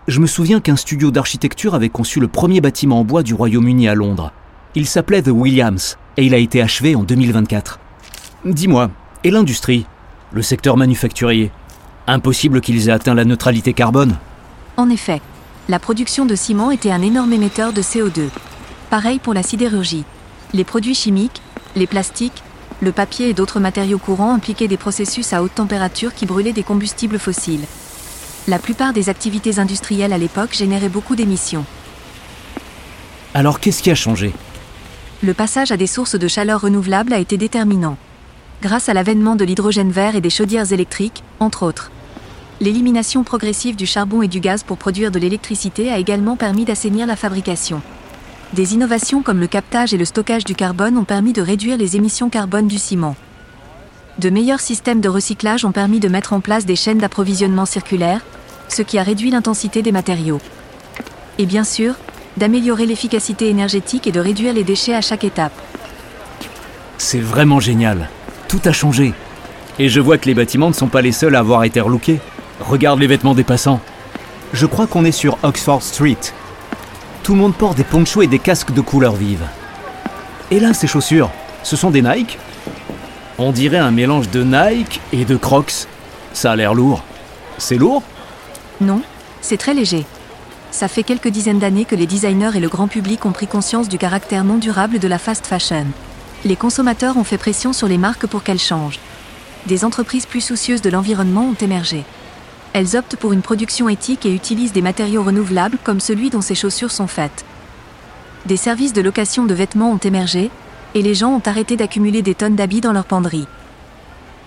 Je 0.07 0.19
me 0.19 0.27
souviens 0.27 0.59
qu'un 0.59 0.75
studio 0.75 1.11
d'architecture 1.11 1.75
avait 1.75 1.89
conçu 1.89 2.19
le 2.19 2.27
premier 2.27 2.61
bâtiment 2.61 2.99
en 2.99 3.03
bois 3.03 3.21
du 3.21 3.33
Royaume-Uni 3.33 3.87
à 3.87 3.95
Londres. 3.95 4.31
Il 4.75 4.87
s'appelait 4.87 5.21
The 5.21 5.27
Williams 5.29 5.97
et 6.17 6.25
il 6.25 6.33
a 6.33 6.37
été 6.37 6.61
achevé 6.61 6.95
en 6.95 7.03
2024. 7.03 7.79
Dis-moi, 8.45 8.89
et 9.23 9.31
l'industrie 9.31 9.85
Le 10.31 10.41
secteur 10.41 10.77
manufacturier 10.77 11.51
Impossible 12.07 12.61
qu'ils 12.61 12.89
aient 12.89 12.93
atteint 12.93 13.13
la 13.13 13.25
neutralité 13.25 13.73
carbone 13.73 14.17
En 14.77 14.89
effet, 14.89 15.21
la 15.67 15.79
production 15.79 16.25
de 16.25 16.35
ciment 16.35 16.71
était 16.71 16.91
un 16.91 17.01
énorme 17.01 17.33
émetteur 17.33 17.73
de 17.73 17.81
CO2. 17.81 18.29
Pareil 18.89 19.19
pour 19.19 19.33
la 19.33 19.43
sidérurgie. 19.43 20.05
Les 20.53 20.63
produits 20.63 20.95
chimiques, 20.95 21.41
les 21.75 21.85
plastiques, 21.85 22.43
le 22.81 22.91
papier 22.91 23.29
et 23.29 23.33
d'autres 23.33 23.59
matériaux 23.59 23.99
courants 23.99 24.33
impliquaient 24.33 24.67
des 24.67 24.77
processus 24.77 25.33
à 25.33 25.43
haute 25.43 25.53
température 25.53 26.13
qui 26.13 26.25
brûlaient 26.25 26.53
des 26.53 26.63
combustibles 26.63 27.19
fossiles. 27.19 27.65
La 28.47 28.57
plupart 28.57 28.93
des 28.93 29.09
activités 29.09 29.59
industrielles 29.59 30.13
à 30.13 30.17
l'époque 30.17 30.55
généraient 30.55 30.89
beaucoup 30.89 31.15
d'émissions. 31.15 31.65
Alors 33.33 33.59
qu'est-ce 33.59 33.83
qui 33.83 33.91
a 33.91 33.95
changé? 33.95 34.33
Le 35.21 35.33
passage 35.33 35.71
à 35.71 35.77
des 35.77 35.87
sources 35.87 36.15
de 36.15 36.27
chaleur 36.27 36.61
renouvelables 36.61 37.13
a 37.13 37.19
été 37.19 37.37
déterminant. 37.37 37.97
Grâce 38.61 38.89
à 38.89 38.93
l'avènement 38.93 39.37
de 39.37 39.45
l'hydrogène 39.45 39.91
vert 39.91 40.17
et 40.17 40.21
des 40.21 40.29
chaudières 40.29 40.73
électriques, 40.73 41.23
entre 41.39 41.63
autres. 41.63 41.91
L'élimination 42.59 43.23
progressive 43.23 43.77
du 43.77 43.85
charbon 43.85 44.21
et 44.21 44.27
du 44.27 44.41
gaz 44.41 44.63
pour 44.63 44.77
produire 44.77 45.11
de 45.11 45.19
l'électricité 45.19 45.89
a 45.89 45.97
également 45.97 46.35
permis 46.35 46.65
d'assainir 46.65 47.07
la 47.07 47.15
fabrication. 47.15 47.81
Des 48.51 48.73
innovations 48.73 49.21
comme 49.21 49.39
le 49.39 49.47
captage 49.47 49.93
et 49.93 49.97
le 49.97 50.03
stockage 50.03 50.43
du 50.43 50.55
carbone 50.55 50.97
ont 50.97 51.05
permis 51.05 51.31
de 51.31 51.41
réduire 51.41 51.77
les 51.77 51.95
émissions 51.95 52.29
carbone 52.29 52.67
du 52.67 52.77
ciment. 52.77 53.15
De 54.17 54.29
meilleurs 54.29 54.59
systèmes 54.59 54.99
de 54.99 55.07
recyclage 55.07 55.63
ont 55.63 55.71
permis 55.71 56.01
de 56.01 56.09
mettre 56.09 56.33
en 56.33 56.41
place 56.41 56.65
des 56.65 56.75
chaînes 56.75 56.97
d'approvisionnement 56.97 57.65
circulaires, 57.65 58.25
ce 58.67 58.81
qui 58.81 58.97
a 58.97 59.03
réduit 59.03 59.31
l'intensité 59.31 59.81
des 59.81 59.93
matériaux. 59.93 60.41
Et 61.37 61.45
bien 61.45 61.63
sûr, 61.63 61.95
d'améliorer 62.35 62.85
l'efficacité 62.85 63.47
énergétique 63.47 64.05
et 64.05 64.11
de 64.11 64.19
réduire 64.19 64.53
les 64.53 64.65
déchets 64.65 64.95
à 64.95 65.01
chaque 65.01 65.23
étape. 65.23 65.53
C'est 66.97 67.21
vraiment 67.21 67.61
génial. 67.61 68.09
Tout 68.49 68.59
a 68.65 68.71
changé. 68.71 69.13
Et 69.77 69.89
je 69.89 70.01
vois 70.01 70.17
que 70.17 70.25
les 70.25 70.33
bâtiments 70.33 70.69
ne 70.69 70.73
sont 70.73 70.87
pas 70.87 71.01
les 71.01 71.11
seuls 71.11 71.35
à 71.35 71.39
avoir 71.39 71.63
été 71.63 71.79
relookés. 71.79 72.19
Regarde 72.59 72.99
les 72.99 73.05
vêtements 73.05 73.35
des 73.35 73.43
passants. 73.43 73.79
Je 74.53 74.65
crois 74.65 74.87
qu'on 74.87 75.05
est 75.05 75.11
sur 75.11 75.37
Oxford 75.43 75.83
Street. 75.83 76.17
Tout 77.21 77.33
le 77.33 77.39
monde 77.39 77.53
porte 77.53 77.77
des 77.77 77.83
ponchos 77.83 78.23
et 78.23 78.27
des 78.27 78.39
casques 78.39 78.73
de 78.73 78.81
couleurs 78.81 79.15
vives. 79.15 79.45
Et 80.49 80.59
là, 80.59 80.73
ces 80.73 80.87
chaussures, 80.87 81.29
ce 81.61 81.75
sont 81.75 81.91
des 81.91 82.01
Nike 82.01 82.39
On 83.37 83.51
dirait 83.51 83.77
un 83.77 83.91
mélange 83.91 84.31
de 84.31 84.43
Nike 84.43 84.99
et 85.13 85.25
de 85.25 85.37
Crocs. 85.37 85.85
Ça 86.33 86.51
a 86.51 86.55
l'air 86.55 86.73
lourd. 86.73 87.03
C'est 87.59 87.77
lourd? 87.77 88.01
Non, 88.81 89.01
c'est 89.41 89.57
très 89.57 89.75
léger. 89.75 90.05
Ça 90.71 90.87
fait 90.87 91.03
quelques 91.03 91.27
dizaines 91.27 91.59
d'années 91.59 91.85
que 91.85 91.95
les 91.95 92.07
designers 92.07 92.55
et 92.55 92.59
le 92.59 92.67
grand 92.67 92.87
public 92.87 93.27
ont 93.27 93.31
pris 93.31 93.47
conscience 93.47 93.89
du 93.89 93.99
caractère 93.99 94.43
non 94.43 94.57
durable 94.57 94.97
de 94.97 95.07
la 95.07 95.19
fast 95.19 95.45
fashion. 95.45 95.85
Les 96.45 96.55
consommateurs 96.55 97.17
ont 97.17 97.25
fait 97.25 97.37
pression 97.37 97.73
sur 97.73 97.87
les 97.87 97.97
marques 97.97 98.25
pour 98.25 98.43
qu'elles 98.43 98.59
changent. 98.59 98.99
Des 99.65 99.83
entreprises 99.83 100.25
plus 100.25 100.39
soucieuses 100.41 100.81
de 100.81 100.89
l'environnement 100.89 101.49
ont 101.49 101.53
émergé. 101.65 102.05
Elles 102.71 102.95
optent 102.95 103.17
pour 103.17 103.33
une 103.33 103.41
production 103.41 103.89
éthique 103.89 104.25
et 104.25 104.33
utilisent 104.33 104.71
des 104.71 104.81
matériaux 104.81 105.23
renouvelables 105.23 105.77
comme 105.83 105.99
celui 105.99 106.29
dont 106.29 106.41
ces 106.41 106.55
chaussures 106.55 106.91
sont 106.91 107.07
faites. 107.07 107.43
Des 108.45 108.55
services 108.55 108.93
de 108.93 109.01
location 109.01 109.45
de 109.45 109.53
vêtements 109.53 109.91
ont 109.91 109.97
émergé, 109.97 110.49
et 110.95 111.01
les 111.01 111.13
gens 111.13 111.31
ont 111.31 111.41
arrêté 111.45 111.75
d'accumuler 111.75 112.21
des 112.21 112.35
tonnes 112.35 112.55
d'habits 112.55 112.81
dans 112.81 112.93
leur 112.93 113.05
penderie. 113.05 113.47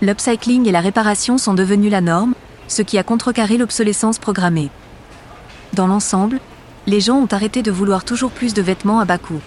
L'upcycling 0.01 0.67
et 0.67 0.73
la 0.73 0.81
réparation 0.81 1.37
sont 1.37 1.55
devenus 1.55 1.91
la 1.91 2.01
norme, 2.01 2.35
ce 2.69 2.83
qui 2.83 2.97
a 2.97 3.03
contrecarré 3.03 3.59
l'obsolescence 3.59 4.19
programmée. 4.19 4.71
Dans 5.75 5.87
l'ensemble, 5.87 6.41
les 6.87 7.01
gens 7.01 7.19
ont 7.19 7.29
arrêté 7.31 7.63
de 7.63 7.71
vouloir 7.71 8.05
toujours 8.05 8.31
plus 8.31 8.55
de 8.55 8.63
vêtements 8.63 8.99
à 8.99 9.05
bas 9.05 9.19
coût. 9.19 9.41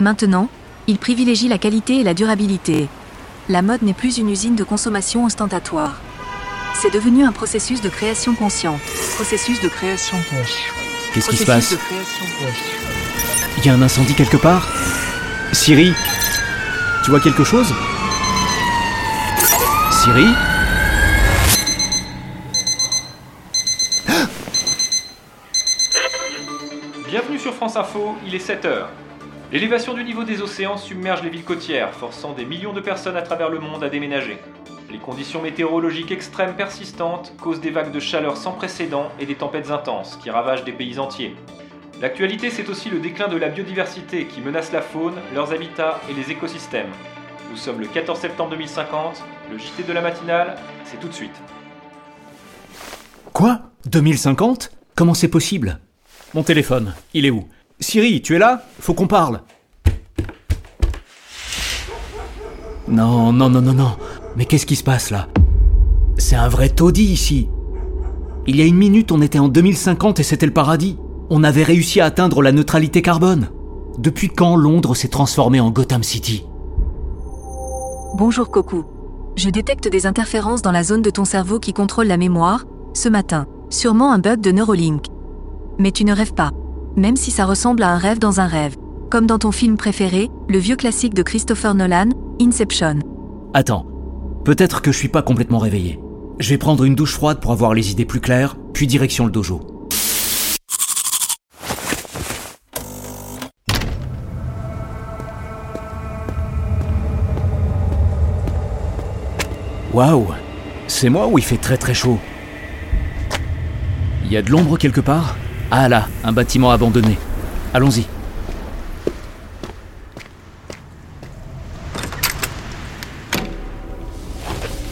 Maintenant, 0.00 0.48
ils 0.86 0.98
privilégient 0.98 1.48
la 1.48 1.58
qualité 1.58 2.00
et 2.00 2.02
la 2.02 2.14
durabilité. 2.14 2.88
La 3.48 3.62
mode 3.62 3.82
n'est 3.82 3.94
plus 3.94 4.18
une 4.18 4.30
usine 4.30 4.54
de 4.54 4.64
consommation 4.64 5.24
ostentatoire. 5.24 6.00
C'est 6.74 6.92
devenu 6.92 7.24
un 7.24 7.32
processus 7.32 7.80
de 7.80 7.88
création 7.88 8.34
consciente. 8.34 8.80
Processus 9.14 9.60
de 9.60 9.68
création 9.68 10.16
consciente. 10.18 10.74
Qu'est-ce 11.12 11.30
qui 11.30 11.36
se 11.36 11.44
passe. 11.44 11.74
Il 13.58 13.66
y 13.66 13.68
a 13.68 13.74
un 13.74 13.82
incendie 13.82 14.14
quelque 14.14 14.36
part 14.36 14.68
Siri 15.52 15.92
Tu 17.04 17.10
vois 17.10 17.20
quelque 17.20 17.44
chose 17.44 17.72
Siri 19.92 20.26
Bienvenue 27.06 27.38
sur 27.38 27.54
France 27.54 27.76
Info, 27.76 28.16
il 28.26 28.34
est 28.34 28.44
7h. 28.44 28.86
L'élévation 29.54 29.94
du 29.94 30.02
niveau 30.02 30.24
des 30.24 30.42
océans 30.42 30.76
submerge 30.76 31.22
les 31.22 31.30
villes 31.30 31.44
côtières, 31.44 31.94
forçant 31.94 32.32
des 32.32 32.44
millions 32.44 32.72
de 32.72 32.80
personnes 32.80 33.16
à 33.16 33.22
travers 33.22 33.50
le 33.50 33.60
monde 33.60 33.84
à 33.84 33.88
déménager. 33.88 34.36
Les 34.90 34.98
conditions 34.98 35.40
météorologiques 35.40 36.10
extrêmes 36.10 36.56
persistantes 36.56 37.32
causent 37.40 37.60
des 37.60 37.70
vagues 37.70 37.92
de 37.92 38.00
chaleur 38.00 38.36
sans 38.36 38.50
précédent 38.50 39.12
et 39.20 39.26
des 39.26 39.36
tempêtes 39.36 39.70
intenses 39.70 40.18
qui 40.20 40.28
ravagent 40.28 40.64
des 40.64 40.72
pays 40.72 40.98
entiers. 40.98 41.36
L'actualité, 42.02 42.50
c'est 42.50 42.68
aussi 42.68 42.90
le 42.90 42.98
déclin 42.98 43.28
de 43.28 43.36
la 43.36 43.48
biodiversité 43.48 44.24
qui 44.24 44.40
menace 44.40 44.72
la 44.72 44.82
faune, 44.82 45.14
leurs 45.32 45.52
habitats 45.52 46.00
et 46.10 46.14
les 46.14 46.32
écosystèmes. 46.32 46.90
Nous 47.52 47.56
sommes 47.56 47.78
le 47.78 47.86
14 47.86 48.18
septembre 48.18 48.50
2050, 48.50 49.22
le 49.52 49.58
JT 49.58 49.84
de 49.84 49.92
la 49.92 50.00
matinale, 50.00 50.56
c'est 50.84 50.98
tout 50.98 51.06
de 51.06 51.14
suite. 51.14 51.40
Quoi? 53.32 53.60
2050 53.86 54.72
Comment 54.96 55.14
c'est 55.14 55.28
possible? 55.28 55.78
Mon 56.34 56.42
téléphone, 56.42 56.92
il 57.14 57.24
est 57.24 57.30
où? 57.30 57.48
Siri, 57.80 58.22
tu 58.22 58.36
es 58.36 58.38
là? 58.38 58.62
Faut 58.80 58.94
qu'on 58.94 59.06
parle. 59.06 59.40
Non, 62.88 63.32
non, 63.32 63.50
non, 63.50 63.60
non, 63.60 63.72
non. 63.72 63.96
Mais 64.36 64.44
qu'est-ce 64.44 64.66
qui 64.66 64.76
se 64.76 64.84
passe 64.84 65.10
là? 65.10 65.28
C'est 66.16 66.36
un 66.36 66.48
vrai 66.48 66.68
taudis 66.68 67.04
ici. 67.04 67.48
Il 68.46 68.56
y 68.56 68.62
a 68.62 68.66
une 68.66 68.76
minute, 68.76 69.10
on 69.10 69.22
était 69.22 69.38
en 69.38 69.48
2050 69.48 70.20
et 70.20 70.22
c'était 70.22 70.46
le 70.46 70.52
paradis. 70.52 70.98
On 71.30 71.42
avait 71.42 71.62
réussi 71.62 72.00
à 72.00 72.06
atteindre 72.06 72.42
la 72.42 72.52
neutralité 72.52 73.02
carbone. 73.02 73.48
Depuis 73.98 74.28
quand 74.28 74.56
Londres 74.56 74.94
s'est 74.94 75.08
transformé 75.08 75.60
en 75.60 75.70
Gotham 75.70 76.02
City? 76.02 76.44
Bonjour 78.16 78.50
Coco. 78.50 78.84
Je 79.36 79.50
détecte 79.50 79.88
des 79.88 80.06
interférences 80.06 80.62
dans 80.62 80.72
la 80.72 80.84
zone 80.84 81.02
de 81.02 81.10
ton 81.10 81.24
cerveau 81.24 81.58
qui 81.58 81.72
contrôle 81.72 82.06
la 82.06 82.16
mémoire, 82.16 82.64
ce 82.92 83.08
matin. 83.08 83.46
Sûrement 83.70 84.12
un 84.12 84.18
bug 84.18 84.40
de 84.40 84.52
Neuralink. 84.52 85.06
Mais 85.78 85.90
tu 85.90 86.04
ne 86.04 86.14
rêves 86.14 86.34
pas. 86.34 86.52
Même 86.96 87.16
si 87.16 87.32
ça 87.32 87.44
ressemble 87.44 87.82
à 87.82 87.90
un 87.90 87.98
rêve 87.98 88.20
dans 88.20 88.38
un 88.40 88.46
rêve. 88.46 88.76
Comme 89.10 89.26
dans 89.26 89.38
ton 89.40 89.50
film 89.50 89.76
préféré, 89.76 90.30
le 90.48 90.58
vieux 90.58 90.76
classique 90.76 91.12
de 91.12 91.24
Christopher 91.24 91.74
Nolan, 91.74 92.10
Inception. 92.40 93.00
Attends, 93.52 93.86
peut-être 94.44 94.80
que 94.80 94.92
je 94.92 94.98
suis 94.98 95.08
pas 95.08 95.22
complètement 95.22 95.58
réveillé. 95.58 95.98
Je 96.38 96.50
vais 96.50 96.58
prendre 96.58 96.84
une 96.84 96.94
douche 96.94 97.14
froide 97.14 97.40
pour 97.40 97.50
avoir 97.50 97.74
les 97.74 97.90
idées 97.90 98.04
plus 98.04 98.20
claires, 98.20 98.56
puis 98.72 98.86
direction 98.86 99.24
le 99.24 99.32
dojo. 99.32 99.60
Waouh 109.92 110.28
C'est 110.86 111.08
moi 111.08 111.26
ou 111.26 111.38
il 111.38 111.44
fait 111.44 111.56
très 111.56 111.76
très 111.76 111.94
chaud 111.94 112.18
Il 114.24 114.32
y 114.32 114.36
a 114.36 114.42
de 114.42 114.50
l'ombre 114.50 114.76
quelque 114.76 115.00
part? 115.00 115.36
Ah 115.76 115.88
là, 115.88 116.06
un 116.22 116.30
bâtiment 116.30 116.70
abandonné. 116.70 117.18
Allons-y. 117.72 118.06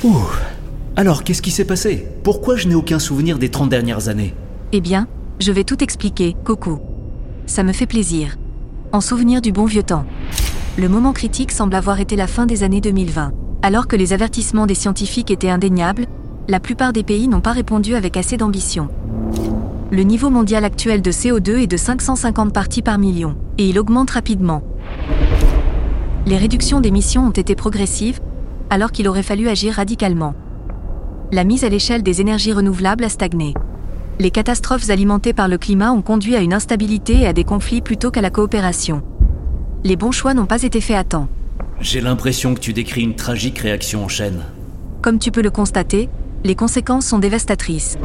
Ouh. 0.03 0.11
Alors, 0.97 1.23
qu'est-ce 1.23 1.41
qui 1.41 1.53
s'est 1.53 1.65
passé? 1.65 2.09
Pourquoi 2.25 2.57
je 2.57 2.67
n'ai 2.67 2.75
aucun 2.75 2.99
souvenir 2.99 3.39
des 3.39 3.49
30 3.49 3.69
dernières 3.69 4.09
années? 4.09 4.35
Eh 4.73 4.81
bien, 4.81 5.07
je 5.39 5.53
vais 5.53 5.63
tout 5.63 5.85
expliquer, 5.85 6.35
Coco. 6.43 6.81
Ça 7.47 7.63
me 7.63 7.73
fait 7.73 7.87
plaisir. 7.87 8.37
En 8.91 9.01
souvenir 9.01 9.41
du 9.41 9.53
bon 9.53 9.67
vieux 9.67 9.85
temps. 9.85 10.05
Le 10.77 10.89
moment 10.89 11.13
critique 11.13 11.53
semble 11.53 11.77
avoir 11.77 12.01
été 12.01 12.17
la 12.17 12.27
fin 12.27 12.45
des 12.45 12.65
années 12.65 12.81
2020. 12.81 13.31
Alors 13.63 13.87
que 13.87 13.95
les 13.95 14.13
avertissements 14.13 14.67
des 14.67 14.75
scientifiques 14.75 15.31
étaient 15.31 15.49
indéniables, 15.49 16.07
la 16.49 16.59
plupart 16.59 16.93
des 16.93 17.05
pays 17.05 17.29
n'ont 17.29 17.41
pas 17.41 17.53
répondu 17.53 17.95
avec 17.95 18.17
assez 18.17 18.37
d'ambition. 18.37 18.89
Le 19.93 20.05
niveau 20.05 20.31
mondial 20.31 20.65
actuel 20.65 21.03
de 21.03 21.13
CO2 21.13 21.65
est 21.65 21.67
de 21.67 21.77
550 21.77 22.55
parties 22.55 22.81
par 22.81 22.97
million, 22.97 23.37
et 23.59 23.69
il 23.69 23.79
augmente 23.79 24.09
rapidement. 24.09 24.63
Les 26.25 26.39
réductions 26.39 26.81
d'émissions 26.81 27.27
ont 27.27 27.31
été 27.31 27.55
progressives, 27.55 28.19
alors 28.71 28.91
qu'il 28.91 29.07
aurait 29.07 29.23
fallu 29.23 29.51
agir 29.51 29.75
radicalement. 29.75 30.35
La 31.31 31.45
mise 31.45 31.63
à 31.63 31.69
l'échelle 31.69 32.03
des 32.03 32.23
énergies 32.23 32.55
renouvelables 32.55 33.05
a 33.05 33.11
stagné. 33.11 33.53
Les 34.19 34.31
catastrophes 34.31 34.89
alimentées 34.89 35.35
par 35.35 35.47
le 35.47 35.59
climat 35.59 35.93
ont 35.93 36.01
conduit 36.01 36.37
à 36.37 36.41
une 36.41 36.55
instabilité 36.55 37.21
et 37.21 37.27
à 37.27 37.35
des 37.35 37.45
conflits 37.45 37.83
plutôt 37.83 38.11
qu'à 38.11 38.23
la 38.23 38.31
coopération. 38.31 39.03
Les 39.85 39.97
bons 39.97 40.11
choix 40.11 40.33
n'ont 40.33 40.47
pas 40.47 40.63
été 40.63 40.81
faits 40.81 40.97
à 40.97 41.05
temps. 41.05 41.29
J'ai 41.83 42.01
l'impression 42.01 42.55
que 42.55 42.61
tu 42.61 42.73
décris 42.73 43.03
une 43.03 43.15
tragique 43.15 43.59
réaction 43.59 44.05
en 44.05 44.09
chaîne. 44.09 44.43
Comme 45.03 45.19
tu 45.19 45.31
peux 45.31 45.43
le 45.43 45.51
constater, 45.51 46.09
les 46.45 46.55
conséquences 46.55 47.05
sont 47.05 47.19
dévastatrices. 47.19 47.99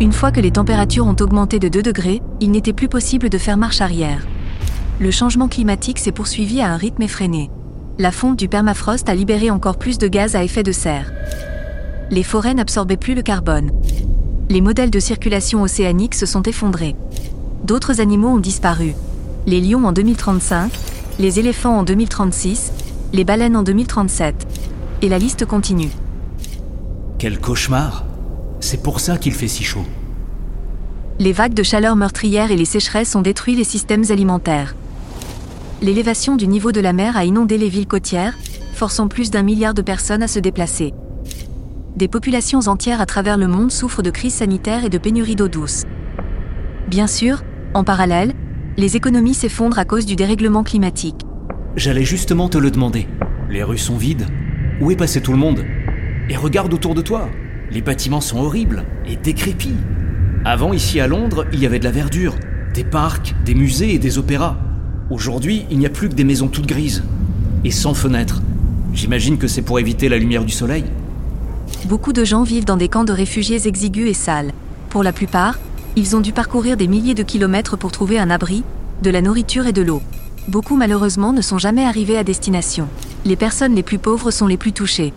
Une 0.00 0.12
fois 0.12 0.32
que 0.32 0.40
les 0.40 0.50
températures 0.50 1.06
ont 1.06 1.16
augmenté 1.20 1.60
de 1.60 1.68
2 1.68 1.80
degrés, 1.80 2.20
il 2.40 2.50
n'était 2.50 2.72
plus 2.72 2.88
possible 2.88 3.30
de 3.30 3.38
faire 3.38 3.56
marche 3.56 3.80
arrière. 3.80 4.26
Le 4.98 5.12
changement 5.12 5.46
climatique 5.46 6.00
s'est 6.00 6.10
poursuivi 6.10 6.60
à 6.60 6.72
un 6.72 6.76
rythme 6.76 7.02
effréné. 7.02 7.48
La 7.98 8.10
fonte 8.10 8.36
du 8.36 8.48
permafrost 8.48 9.08
a 9.08 9.14
libéré 9.14 9.50
encore 9.50 9.76
plus 9.76 9.98
de 9.98 10.08
gaz 10.08 10.34
à 10.34 10.42
effet 10.42 10.64
de 10.64 10.72
serre. 10.72 11.12
Les 12.10 12.24
forêts 12.24 12.54
n'absorbaient 12.54 12.96
plus 12.96 13.14
le 13.14 13.22
carbone. 13.22 13.70
Les 14.50 14.60
modèles 14.60 14.90
de 14.90 14.98
circulation 14.98 15.62
océanique 15.62 16.16
se 16.16 16.26
sont 16.26 16.42
effondrés. 16.42 16.96
D'autres 17.62 18.00
animaux 18.00 18.30
ont 18.30 18.40
disparu. 18.40 18.94
Les 19.46 19.60
lions 19.60 19.84
en 19.84 19.92
2035, 19.92 20.72
les 21.20 21.38
éléphants 21.38 21.78
en 21.78 21.82
2036, 21.84 22.72
les 23.12 23.24
baleines 23.24 23.56
en 23.56 23.62
2037. 23.62 24.46
Et 25.02 25.08
la 25.08 25.18
liste 25.18 25.46
continue. 25.46 25.90
Quel 27.18 27.38
cauchemar 27.38 28.04
C'est 28.64 28.82
pour 28.82 28.98
ça 28.98 29.18
qu'il 29.18 29.34
fait 29.34 29.46
si 29.46 29.62
chaud. 29.62 29.84
Les 31.18 31.32
vagues 31.32 31.52
de 31.52 31.62
chaleur 31.62 31.96
meurtrières 31.96 32.50
et 32.50 32.56
les 32.56 32.64
sécheresses 32.64 33.14
ont 33.14 33.20
détruit 33.20 33.54
les 33.54 33.62
systèmes 33.62 34.04
alimentaires. 34.08 34.74
L'élévation 35.82 36.34
du 36.34 36.46
niveau 36.46 36.72
de 36.72 36.80
la 36.80 36.94
mer 36.94 37.14
a 37.14 37.26
inondé 37.26 37.58
les 37.58 37.68
villes 37.68 37.86
côtières, 37.86 38.38
forçant 38.72 39.06
plus 39.06 39.30
d'un 39.30 39.42
milliard 39.42 39.74
de 39.74 39.82
personnes 39.82 40.22
à 40.22 40.28
se 40.28 40.38
déplacer. 40.38 40.94
Des 41.94 42.08
populations 42.08 42.60
entières 42.60 43.02
à 43.02 43.06
travers 43.06 43.36
le 43.36 43.48
monde 43.48 43.70
souffrent 43.70 44.02
de 44.02 44.08
crises 44.08 44.32
sanitaires 44.32 44.86
et 44.86 44.90
de 44.90 44.96
pénurie 44.96 45.36
d'eau 45.36 45.48
douce. 45.48 45.82
Bien 46.88 47.06
sûr, 47.06 47.42
en 47.74 47.84
parallèle, 47.84 48.32
les 48.78 48.96
économies 48.96 49.34
s'effondrent 49.34 49.78
à 49.78 49.84
cause 49.84 50.06
du 50.06 50.16
dérèglement 50.16 50.62
climatique. 50.62 51.20
J'allais 51.76 52.06
justement 52.06 52.48
te 52.48 52.56
le 52.56 52.70
demander. 52.70 53.08
Les 53.50 53.62
rues 53.62 53.76
sont 53.76 53.98
vides. 53.98 54.26
Où 54.80 54.90
est 54.90 54.96
passé 54.96 55.20
tout 55.20 55.32
le 55.32 55.38
monde? 55.38 55.66
Et 56.30 56.36
regarde 56.38 56.72
autour 56.72 56.94
de 56.94 57.02
toi. 57.02 57.28
Les 57.74 57.82
bâtiments 57.82 58.20
sont 58.20 58.38
horribles 58.38 58.84
et 59.04 59.16
décrépits. 59.16 59.74
Avant, 60.44 60.72
ici 60.72 61.00
à 61.00 61.08
Londres, 61.08 61.44
il 61.52 61.58
y 61.58 61.66
avait 61.66 61.80
de 61.80 61.84
la 61.84 61.90
verdure, 61.90 62.36
des 62.72 62.84
parcs, 62.84 63.34
des 63.44 63.56
musées 63.56 63.92
et 63.92 63.98
des 63.98 64.16
opéras. 64.16 64.56
Aujourd'hui, 65.10 65.66
il 65.72 65.78
n'y 65.80 65.86
a 65.86 65.90
plus 65.90 66.08
que 66.08 66.14
des 66.14 66.22
maisons 66.22 66.46
toutes 66.46 66.68
grises 66.68 67.02
et 67.64 67.72
sans 67.72 67.92
fenêtres. 67.92 68.42
J'imagine 68.92 69.38
que 69.38 69.48
c'est 69.48 69.62
pour 69.62 69.80
éviter 69.80 70.08
la 70.08 70.18
lumière 70.18 70.44
du 70.44 70.52
soleil. 70.52 70.84
Beaucoup 71.86 72.12
de 72.12 72.24
gens 72.24 72.44
vivent 72.44 72.64
dans 72.64 72.76
des 72.76 72.88
camps 72.88 73.02
de 73.02 73.12
réfugiés 73.12 73.66
exigus 73.66 74.08
et 74.08 74.14
sales. 74.14 74.52
Pour 74.88 75.02
la 75.02 75.12
plupart, 75.12 75.58
ils 75.96 76.14
ont 76.14 76.20
dû 76.20 76.32
parcourir 76.32 76.76
des 76.76 76.86
milliers 76.86 77.14
de 77.14 77.24
kilomètres 77.24 77.76
pour 77.76 77.90
trouver 77.90 78.20
un 78.20 78.30
abri, 78.30 78.62
de 79.02 79.10
la 79.10 79.20
nourriture 79.20 79.66
et 79.66 79.72
de 79.72 79.82
l'eau. 79.82 80.00
Beaucoup 80.46 80.76
malheureusement 80.76 81.32
ne 81.32 81.42
sont 81.42 81.58
jamais 81.58 81.84
arrivés 81.84 82.18
à 82.18 82.22
destination. 82.22 82.86
Les 83.24 83.34
personnes 83.34 83.74
les 83.74 83.82
plus 83.82 83.98
pauvres 83.98 84.30
sont 84.30 84.46
les 84.46 84.58
plus 84.58 84.72
touchées. 84.72 85.12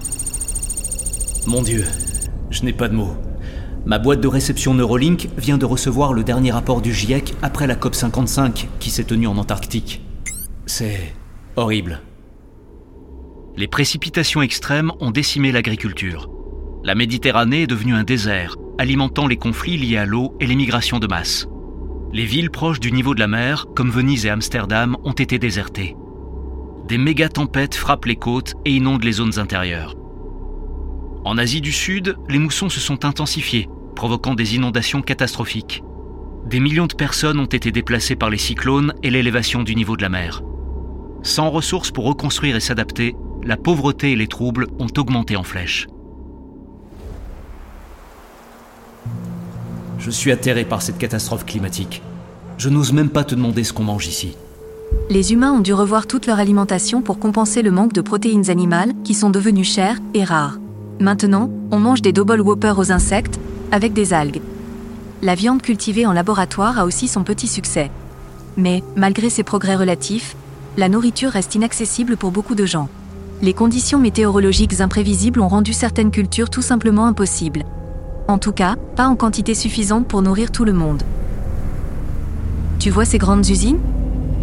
Mon 1.46 1.62
Dieu, 1.62 1.86
je 2.50 2.64
n'ai 2.64 2.74
pas 2.74 2.90
de 2.90 2.96
mots. 2.96 3.16
Ma 3.86 4.00
boîte 4.00 4.22
de 4.22 4.28
réception 4.28 4.74
Neurolink 4.74 5.30
vient 5.38 5.58
de 5.58 5.66
recevoir 5.66 6.14
le 6.14 6.24
dernier 6.24 6.52
rapport 6.52 6.82
du 6.82 6.94
GIEC 6.94 7.34
après 7.42 7.68
la 7.68 7.76
COP55 7.76 8.66
qui 8.80 8.90
s'est 8.90 9.06
tenue 9.06 9.28
en 9.28 9.38
Antarctique. 9.38 10.02
C'est 10.66 11.14
horrible. 11.56 12.02
Les 13.56 13.68
précipitations 13.68 14.42
extrêmes 14.42 14.92
ont 15.00 15.12
décimé 15.12 15.52
l'agriculture. 15.52 16.30
La 16.84 16.96
Méditerranée 16.96 17.64
est 17.64 17.68
devenue 17.68 17.96
un 17.96 18.04
désert, 18.04 18.56
alimentant 18.78 19.26
les 19.26 19.38
conflits 19.38 19.78
liés 19.78 19.98
à 19.98 20.06
l'eau 20.06 20.36
et 20.40 20.46
les 20.46 20.56
migrations 20.56 21.00
de 21.00 21.08
masse. 21.08 21.48
Les 22.14 22.26
villes 22.26 22.52
proches 22.52 22.80
du 22.80 22.92
niveau 22.92 23.16
de 23.16 23.20
la 23.20 23.28
mer, 23.28 23.66
comme 23.76 23.90
Venise 23.90 24.26
et 24.26 24.30
Amsterdam, 24.30 24.96
ont 25.04 25.14
été 25.14 25.40
désertées. 25.40 25.96
Des 26.88 26.98
méga-tempêtes 26.98 27.76
frappent 27.76 28.06
les 28.06 28.16
côtes 28.16 28.54
et 28.64 28.76
inondent 28.76 29.04
les 29.04 29.14
zones 29.14 29.40
intérieures. 29.40 29.97
En 31.28 31.38
Asie 31.38 31.60
du 31.60 31.74
Sud, 31.74 32.16
les 32.30 32.40
moussons 32.40 32.70
se 32.70 32.80
sont 32.80 33.04
intensifiés, 33.04 33.68
provoquant 33.98 34.34
des 34.34 34.56
inondations 34.56 35.02
catastrophiques. 35.02 35.84
Des 36.46 36.62
millions 36.62 36.88
de 36.88 36.94
personnes 36.94 37.42
ont 37.42 37.48
été 37.48 37.70
déplacées 37.74 38.16
par 38.16 38.30
les 38.30 38.38
cyclones 38.38 38.94
et 39.04 39.10
l'élévation 39.10 39.64
du 39.64 39.76
niveau 39.76 39.98
de 39.98 40.04
la 40.04 40.08
mer. 40.08 40.42
Sans 41.24 41.50
ressources 41.50 41.92
pour 41.92 42.06
reconstruire 42.06 42.56
et 42.56 42.62
s'adapter, 42.62 43.14
la 43.44 43.58
pauvreté 43.58 44.14
et 44.14 44.16
les 44.16 44.28
troubles 44.28 44.68
ont 44.80 44.88
augmenté 44.98 45.36
en 45.36 45.44
flèche. 45.44 45.88
Je 50.00 50.10
suis 50.10 50.32
atterré 50.32 50.64
par 50.64 50.82
cette 50.82 50.98
catastrophe 50.98 51.46
climatique. 51.46 52.04
Je 52.58 52.70
n'ose 52.70 52.94
même 52.94 53.10
pas 53.10 53.26
te 53.26 53.36
demander 53.36 53.66
ce 53.66 53.74
qu'on 53.74 53.84
mange 53.84 54.08
ici. 54.08 54.38
Les 55.10 55.34
humains 55.34 55.52
ont 55.52 55.60
dû 55.60 55.74
revoir 55.74 56.08
toute 56.08 56.26
leur 56.26 56.40
alimentation 56.40 57.02
pour 57.02 57.20
compenser 57.20 57.64
le 57.64 57.72
manque 57.72 57.92
de 57.92 58.00
protéines 58.00 58.50
animales 58.50 58.94
qui 59.04 59.14
sont 59.14 59.30
devenues 59.30 59.66
chères 59.66 60.00
et 60.14 60.24
rares. 60.24 60.60
Maintenant, 61.00 61.50
on 61.72 61.80
mange 61.80 62.02
des 62.02 62.12
double 62.12 62.42
whopper 62.42 62.74
aux 62.78 62.92
insectes, 62.92 63.40
avec 63.72 63.94
des 63.94 64.14
algues. 64.14 64.42
La 65.22 65.36
viande 65.36 65.62
cultivée 65.62 66.06
en 66.06 66.14
laboratoire 66.14 66.80
a 66.80 66.86
aussi 66.86 67.08
son 67.08 67.24
petit 67.24 67.48
succès. 67.48 67.92
Mais, 68.56 68.84
malgré 68.96 69.30
ces 69.30 69.44
progrès 69.44 69.76
relatifs, 69.76 70.36
la 70.76 70.90
nourriture 70.90 71.32
reste 71.32 71.54
inaccessible 71.56 72.18
pour 72.18 72.32
beaucoup 72.32 72.56
de 72.56 72.66
gens. 72.66 72.90
Les 73.44 73.54
conditions 73.54 74.00
météorologiques 74.00 74.82
imprévisibles 74.82 75.40
ont 75.40 75.48
rendu 75.48 75.74
certaines 75.74 76.10
cultures 76.10 76.50
tout 76.50 76.64
simplement 76.64 77.06
impossibles. 77.06 77.64
En 78.28 78.40
tout 78.40 78.52
cas, 78.52 78.76
pas 78.96 79.08
en 79.08 79.16
quantité 79.16 79.54
suffisante 79.54 80.08
pour 80.08 80.24
nourrir 80.24 80.52
tout 80.52 80.66
le 80.66 80.74
monde. 80.74 81.04
Tu 82.80 82.90
vois 82.90 83.06
ces 83.06 83.20
grandes 83.20 83.48
usines? 83.48 83.80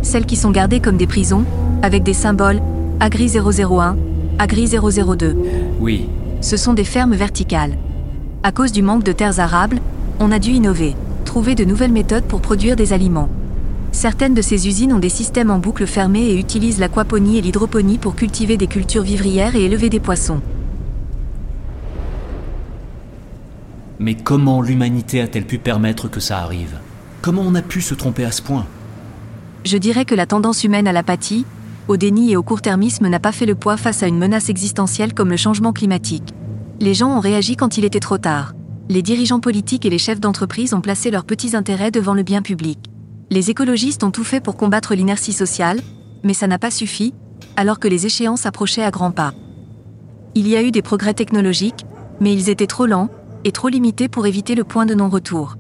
Celles 0.03 0.27
qui 0.27 0.37
sont 0.37 0.53
gardées 0.53 0.81
comme 0.81 0.97
des 0.97 1.07
prisons, 1.09 1.45
avec 1.83 2.05
des 2.05 2.15
symboles 2.15 2.61
Agri 3.01 3.29
001, 3.29 3.97
Agri 4.39 4.69
002. 4.69 5.37
Oui. 5.81 6.09
Ce 6.41 6.57
sont 6.57 6.75
des 6.75 6.85
fermes 6.85 7.15
verticales. 7.15 7.77
À 8.43 8.53
cause 8.53 8.73
du 8.73 8.83
manque 8.83 9.05
de 9.05 9.13
terres 9.13 9.41
arables, 9.41 9.81
on 10.21 10.31
a 10.31 10.39
dû 10.39 10.51
innover, 10.51 10.95
trouver 11.25 11.55
de 11.55 11.65
nouvelles 11.65 11.93
méthodes 11.93 12.25
pour 12.25 12.41
produire 12.41 12.77
des 12.77 12.93
aliments. 12.93 13.29
Certaines 13.93 14.35
de 14.35 14.43
ces 14.43 14.67
usines 14.67 14.93
ont 14.93 14.99
des 14.99 15.09
systèmes 15.09 15.51
en 15.51 15.59
boucle 15.59 15.87
fermée 15.87 16.27
et 16.27 16.39
utilisent 16.39 16.81
l'aquaponie 16.81 17.39
et 17.39 17.41
l'hydroponie 17.41 17.99
pour 17.99 18.17
cultiver 18.17 18.57
des 18.57 18.67
cultures 18.67 19.03
vivrières 19.03 19.55
et 19.57 19.65
élever 19.65 19.89
des 19.89 20.01
poissons. 20.01 20.41
Mais 24.01 24.15
comment 24.15 24.61
l'humanité 24.61 25.21
a-t-elle 25.21 25.47
pu 25.47 25.59
permettre 25.59 26.09
que 26.11 26.21
ça 26.21 26.39
arrive? 26.39 26.75
Comment 27.23 27.43
on 27.43 27.55
a 27.55 27.63
pu 27.63 27.81
se 27.81 27.95
tromper 27.95 28.25
à 28.25 28.33
ce 28.33 28.43
point? 28.43 28.67
Je 29.65 29.79
dirais 29.79 30.05
que 30.05 30.15
la 30.15 30.27
tendance 30.27 30.65
humaine 30.65 30.89
à 30.89 30.93
l'apathie, 30.93 31.47
au 31.89 31.97
déni 31.97 32.33
et 32.33 32.37
au 32.37 32.43
court-termisme 32.43 33.09
n'a 33.09 33.21
pas 33.21 33.33
fait 33.33 33.47
le 33.47 33.55
poids 33.55 33.77
face 33.77 34.03
à 34.03 34.07
une 34.07 34.19
menace 34.19 34.49
existentielle 34.49 35.15
comme 35.15 35.31
le 35.31 35.37
changement 35.37 35.73
climatique. 35.73 36.33
Les 36.81 36.95
gens 36.95 37.17
ont 37.17 37.21
réagi 37.21 37.57
quand 37.57 37.77
il 37.77 37.85
était 37.85 38.01
trop 38.01 38.19
tard. 38.19 38.55
Les 38.89 39.03
dirigeants 39.03 39.41
politiques 39.41 39.87
et 39.87 39.91
les 39.91 39.99
chefs 39.99 40.21
d'entreprise 40.21 40.75
ont 40.75 40.81
placé 40.81 41.11
leurs 41.11 41.25
petits 41.25 41.57
intérêts 41.57 41.91
devant 41.91 42.15
le 42.15 42.23
bien 42.23 42.43
public. 42.43 42.79
Les 43.31 43.51
écologistes 43.51 44.05
ont 44.05 44.11
tout 44.11 44.25
fait 44.25 44.41
pour 44.41 44.57
combattre 44.57 44.95
l'inertie 44.95 45.33
sociale, 45.33 45.81
mais 46.23 46.35
ça 46.35 46.47
n'a 46.47 46.59
pas 46.59 46.71
suffi, 46.71 47.15
alors 47.57 47.79
que 47.79 47.89
les 47.89 48.07
échéances 48.07 48.47
approchaient 48.47 48.83
à 48.85 48.91
grands 48.91 49.11
pas. 49.11 49.33
Il 50.35 50.49
y 50.49 50.57
a 50.57 50.63
eu 50.63 50.71
des 50.71 50.83
progrès 50.83 51.15
technologiques, 51.15 51.87
mais 52.21 52.33
ils 52.33 52.49
étaient 52.49 52.67
trop 52.67 52.87
lents, 52.87 53.09
et 53.45 53.53
trop 53.53 53.69
limités 53.69 54.09
pour 54.09 54.27
éviter 54.27 54.55
le 54.55 54.65
point 54.65 54.87
de 54.87 54.95
non-retour. 54.95 55.57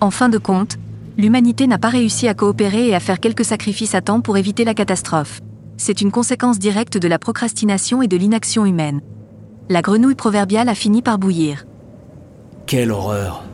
En 0.00 0.10
fin 0.10 0.28
de 0.28 0.38
compte, 0.38 0.76
l'humanité 1.16 1.66
n'a 1.66 1.78
pas 1.78 1.88
réussi 1.88 2.28
à 2.28 2.34
coopérer 2.34 2.88
et 2.88 2.94
à 2.94 3.00
faire 3.00 3.20
quelques 3.20 3.44
sacrifices 3.44 3.94
à 3.94 4.00
temps 4.00 4.20
pour 4.20 4.36
éviter 4.36 4.64
la 4.64 4.74
catastrophe. 4.74 5.40
C'est 5.76 6.00
une 6.00 6.10
conséquence 6.10 6.58
directe 6.58 6.98
de 6.98 7.08
la 7.08 7.18
procrastination 7.18 8.02
et 8.02 8.08
de 8.08 8.16
l'inaction 8.16 8.64
humaine. 8.64 9.00
La 9.68 9.82
grenouille 9.82 10.14
proverbiale 10.14 10.68
a 10.68 10.74
fini 10.74 11.02
par 11.02 11.18
bouillir. 11.18 11.64
Quelle 12.66 12.92
horreur 12.92 13.44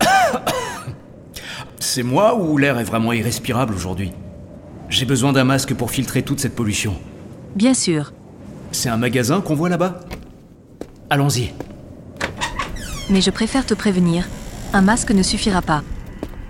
C'est 1.80 2.02
moi 2.02 2.36
ou 2.36 2.56
l'air 2.58 2.78
est 2.78 2.84
vraiment 2.84 3.12
irrespirable 3.12 3.74
aujourd'hui? 3.74 4.12
J'ai 4.88 5.06
besoin 5.06 5.32
d'un 5.32 5.44
masque 5.44 5.74
pour 5.74 5.90
filtrer 5.90 6.22
toute 6.22 6.40
cette 6.40 6.54
pollution. 6.54 6.94
Bien 7.56 7.74
sûr. 7.74 8.12
C'est 8.72 8.88
un 8.88 8.96
magasin 8.96 9.40
qu'on 9.40 9.54
voit 9.54 9.68
là-bas? 9.68 10.00
Allons-y. 11.10 11.52
Mais 13.10 13.20
je 13.20 13.30
préfère 13.30 13.66
te 13.66 13.74
prévenir, 13.74 14.26
un 14.72 14.82
masque 14.82 15.10
ne 15.10 15.22
suffira 15.22 15.62
pas. 15.62 15.82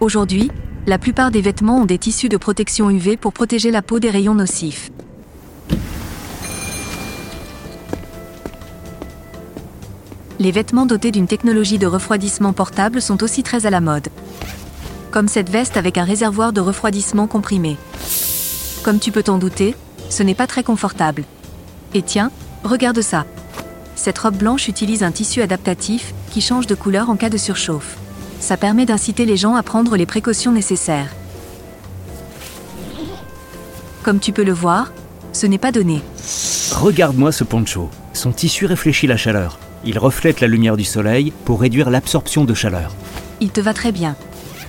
Aujourd'hui, 0.00 0.50
la 0.87 0.98
plupart 0.98 1.30
des 1.30 1.40
vêtements 1.40 1.78
ont 1.78 1.85
des 1.85 1.98
tissus 1.98 2.28
de 2.28 2.37
protection 2.37 2.90
UV 2.90 3.16
pour 3.16 3.33
protéger 3.33 3.70
la 3.70 3.80
peau 3.80 4.00
des 4.00 4.11
rayons 4.11 4.35
nocifs. 4.35 4.90
Les 10.40 10.50
vêtements 10.50 10.85
dotés 10.85 11.12
d'une 11.12 11.28
technologie 11.28 11.78
de 11.78 11.87
refroidissement 11.87 12.52
portable 12.52 13.00
sont 13.00 13.22
aussi 13.22 13.44
très 13.44 13.66
à 13.66 13.70
la 13.70 13.80
mode. 13.80 14.09
Comme 15.12 15.28
cette 15.28 15.48
veste 15.48 15.76
avec 15.76 15.96
un 15.96 16.04
réservoir 16.04 16.52
de 16.52 16.61
refroidissement 16.61 17.28
comprimé. 17.28 17.76
Comme 18.83 18.98
tu 18.98 19.12
peux 19.12 19.22
t'en 19.22 19.38
douter, 19.38 19.76
ce 20.11 20.24
n'est 20.24 20.35
pas 20.35 20.48
très 20.48 20.64
confortable. 20.64 21.24
Et 21.94 22.02
tiens, 22.02 22.33
regarde 22.64 23.00
ça. 23.00 23.24
Cette 23.94 24.18
robe 24.18 24.37
blanche 24.37 24.66
utilise 24.66 25.04
un 25.04 25.12
tissu 25.12 25.40
adaptatif 25.40 26.12
qui 26.33 26.40
change 26.40 26.66
de 26.66 26.74
couleur 26.74 27.09
en 27.09 27.16
cas 27.16 27.30
de 27.30 27.38
surchauffe. 27.38 27.96
Ça 28.44 28.59
permet 28.59 28.85
d'inciter 28.85 29.24
les 29.24 29.38
gens 29.38 29.54
à 29.54 29.62
prendre 29.62 29.96
les 29.96 30.04
précautions 30.04 30.52
nécessaires. 30.52 31.09
Comme 34.02 34.20
tu 34.20 34.33
peux 34.33 34.44
le 34.44 34.52
voir, 34.52 34.92
ce 35.33 35.46
n'est 35.46 35.57
pas 35.57 35.72
donné. 35.72 36.02
Regarde-moi 36.72 37.33
ce 37.33 37.42
poncho. 37.42 37.88
Son 38.12 38.33
tissu 38.33 38.66
réfléchit 38.66 39.07
la 39.07 39.16
chaleur. 39.16 39.59
Il 39.87 39.98
reflète 39.98 40.42
la 40.42 40.46
lumière 40.46 40.76
du 40.76 40.85
soleil 40.85 41.33
pour 41.46 41.62
réduire 41.62 41.88
l'absorption 41.88 42.44
de 42.44 42.52
chaleur. 42.52 42.94
Il 43.40 43.48
te 43.48 43.62
va 43.62 43.72
très 43.72 43.92
bien. 43.92 44.14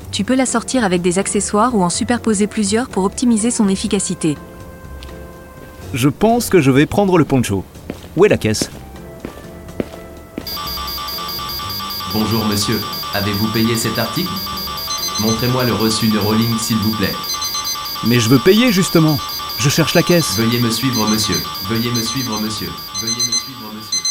Tu 0.10 0.24
peux 0.24 0.36
l'assortir 0.36 0.86
avec 0.86 1.02
des 1.02 1.20
accessoires 1.20 1.76
ou 1.76 1.84
en 1.84 1.90
superposer 1.90 2.48
plusieurs 2.48 2.88
pour 2.88 3.04
optimiser 3.04 3.52
son 3.52 3.68
efficacité. 3.68 4.38
Je 5.94 6.08
pense 6.08 6.50
que 6.50 6.62
je 6.62 6.72
vais 6.72 6.86
prendre 6.86 7.18
le 7.18 7.26
poncho. 7.26 7.66
Où 8.16 8.24
est 8.24 8.30
la 8.30 8.38
caisse? 8.38 8.70
Bonjour 12.14 12.46
monsieur, 12.46 12.80
avez-vous 13.16 13.48
payé 13.48 13.78
cet 13.78 13.98
article? 13.98 14.32
Montrez-moi 15.22 15.64
le 15.64 15.74
reçu 15.74 16.10
Neurolink 16.10 16.60
s'il 16.60 16.78
vous 16.78 16.92
plaît. 16.98 17.14
Mais 18.06 18.20
je 18.20 18.30
veux 18.30 18.40
payer 18.40 18.74
justement. 18.74 19.18
Je 19.58 19.70
cherche 19.70 19.94
la 19.94 20.04
caisse. 20.04 20.38
Veuillez 20.38 20.60
me 20.60 20.70
suivre, 20.70 21.08
monsieur. 21.10 21.36
Veuillez 21.70 21.92
me 21.92 22.02
suivre, 22.02 22.40
monsieur. 22.42 22.70
Veuillez 23.00 23.14
me 23.14 23.32
suivre, 23.32 23.72
monsieur. 23.74 24.02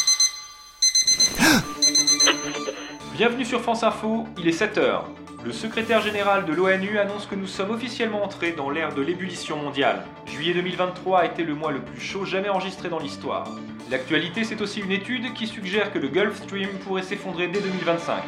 Bienvenue 3.15 3.45
sur 3.45 3.61
France 3.61 3.83
Info, 3.83 4.25
il 4.39 4.47
est 4.47 4.59
7h. 4.59 5.01
Le 5.45 5.51
secrétaire 5.51 6.01
général 6.01 6.45
de 6.45 6.53
l'ONU 6.53 6.97
annonce 6.97 7.27
que 7.27 7.35
nous 7.35 7.45
sommes 7.45 7.69
officiellement 7.69 8.23
entrés 8.23 8.53
dans 8.53 8.71
l'ère 8.71 8.95
de 8.95 9.03
l'ébullition 9.03 9.57
mondiale. 9.57 10.03
Juillet 10.25 10.55
2023 10.55 11.19
a 11.19 11.25
été 11.25 11.43
le 11.43 11.53
mois 11.53 11.71
le 11.71 11.81
plus 11.81 12.01
chaud 12.01 12.25
jamais 12.25 12.49
enregistré 12.49 12.89
dans 12.89 12.97
l'histoire. 12.97 13.47
L'actualité, 13.91 14.43
c'est 14.43 14.61
aussi 14.61 14.79
une 14.79 14.91
étude 14.91 15.31
qui 15.35 15.45
suggère 15.45 15.93
que 15.93 15.99
le 15.99 16.07
Gulf 16.07 16.37
Stream 16.37 16.69
pourrait 16.83 17.03
s'effondrer 17.03 17.47
dès 17.47 17.61
2025. 17.61 18.23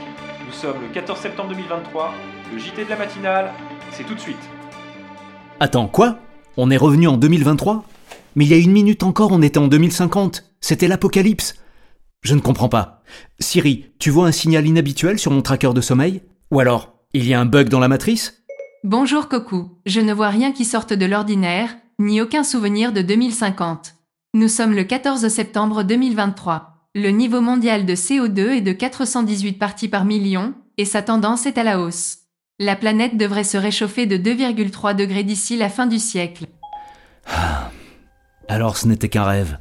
Nous 0.47 0.53
sommes 0.53 0.81
le 0.81 0.87
14 0.93 1.19
septembre 1.19 1.49
2023, 1.49 2.13
le 2.53 2.57
JT 2.57 2.85
de 2.85 2.89
la 2.89 2.95
matinale, 2.95 3.51
c'est 3.91 4.05
tout 4.05 4.15
de 4.15 4.19
suite. 4.19 4.37
Attends, 5.59 5.89
quoi? 5.89 6.19
On 6.55 6.71
est 6.71 6.77
revenu 6.77 7.09
en 7.09 7.17
2023 7.17 7.83
Mais 8.37 8.45
il 8.45 8.51
y 8.51 8.53
a 8.53 8.57
une 8.57 8.71
minute 8.71 9.03
encore, 9.03 9.33
on 9.33 9.41
était 9.41 9.57
en 9.57 9.67
2050. 9.67 10.45
C'était 10.61 10.87
l'apocalypse. 10.87 11.55
Je 12.21 12.33
ne 12.33 12.39
comprends 12.39 12.69
pas. 12.69 13.03
Siri, 13.41 13.87
tu 13.99 14.09
vois 14.09 14.27
un 14.27 14.31
signal 14.31 14.65
inhabituel 14.65 15.19
sur 15.19 15.31
mon 15.31 15.41
tracker 15.41 15.73
de 15.73 15.81
sommeil? 15.81 16.21
Ou 16.51 16.61
alors, 16.61 16.93
il 17.11 17.27
y 17.27 17.33
a 17.33 17.41
un 17.41 17.45
bug 17.45 17.67
dans 17.67 17.81
la 17.81 17.89
matrice? 17.89 18.41
Bonjour 18.85 19.27
Coco, 19.27 19.81
je 19.85 19.99
ne 19.99 20.13
vois 20.13 20.29
rien 20.29 20.53
qui 20.53 20.63
sorte 20.63 20.93
de 20.93 21.05
l'ordinaire, 21.05 21.75
ni 21.99 22.21
aucun 22.21 22.45
souvenir 22.45 22.93
de 22.93 23.01
2050. 23.01 23.95
Nous 24.33 24.47
sommes 24.47 24.73
le 24.73 24.85
14 24.85 25.27
septembre 25.27 25.83
2023. 25.83 26.76
Le 26.95 27.09
niveau 27.09 27.41
mondial 27.41 27.85
de 27.85 27.93
CO2 27.93 28.57
est 28.57 28.61
de 28.61 28.71
418 28.71 29.53
parties 29.53 29.87
par 29.87 30.05
million, 30.05 30.53
et 30.77 30.85
sa 30.85 31.01
tendance 31.01 31.45
est 31.45 31.57
à 31.57 31.63
la 31.63 31.79
hausse. 31.79 32.19
La 32.59 32.75
planète 32.75 33.17
devrait 33.17 33.43
se 33.43 33.57
réchauffer 33.57 34.05
de 34.05 34.17
2,3 34.17 34.95
degrés 34.95 35.23
d'ici 35.23 35.57
la 35.57 35.69
fin 35.69 35.85
du 35.85 35.99
siècle. 35.99 36.47
Alors 38.47 38.77
ce 38.77 38.87
n'était 38.87 39.09
qu'un 39.09 39.25
rêve. 39.25 39.59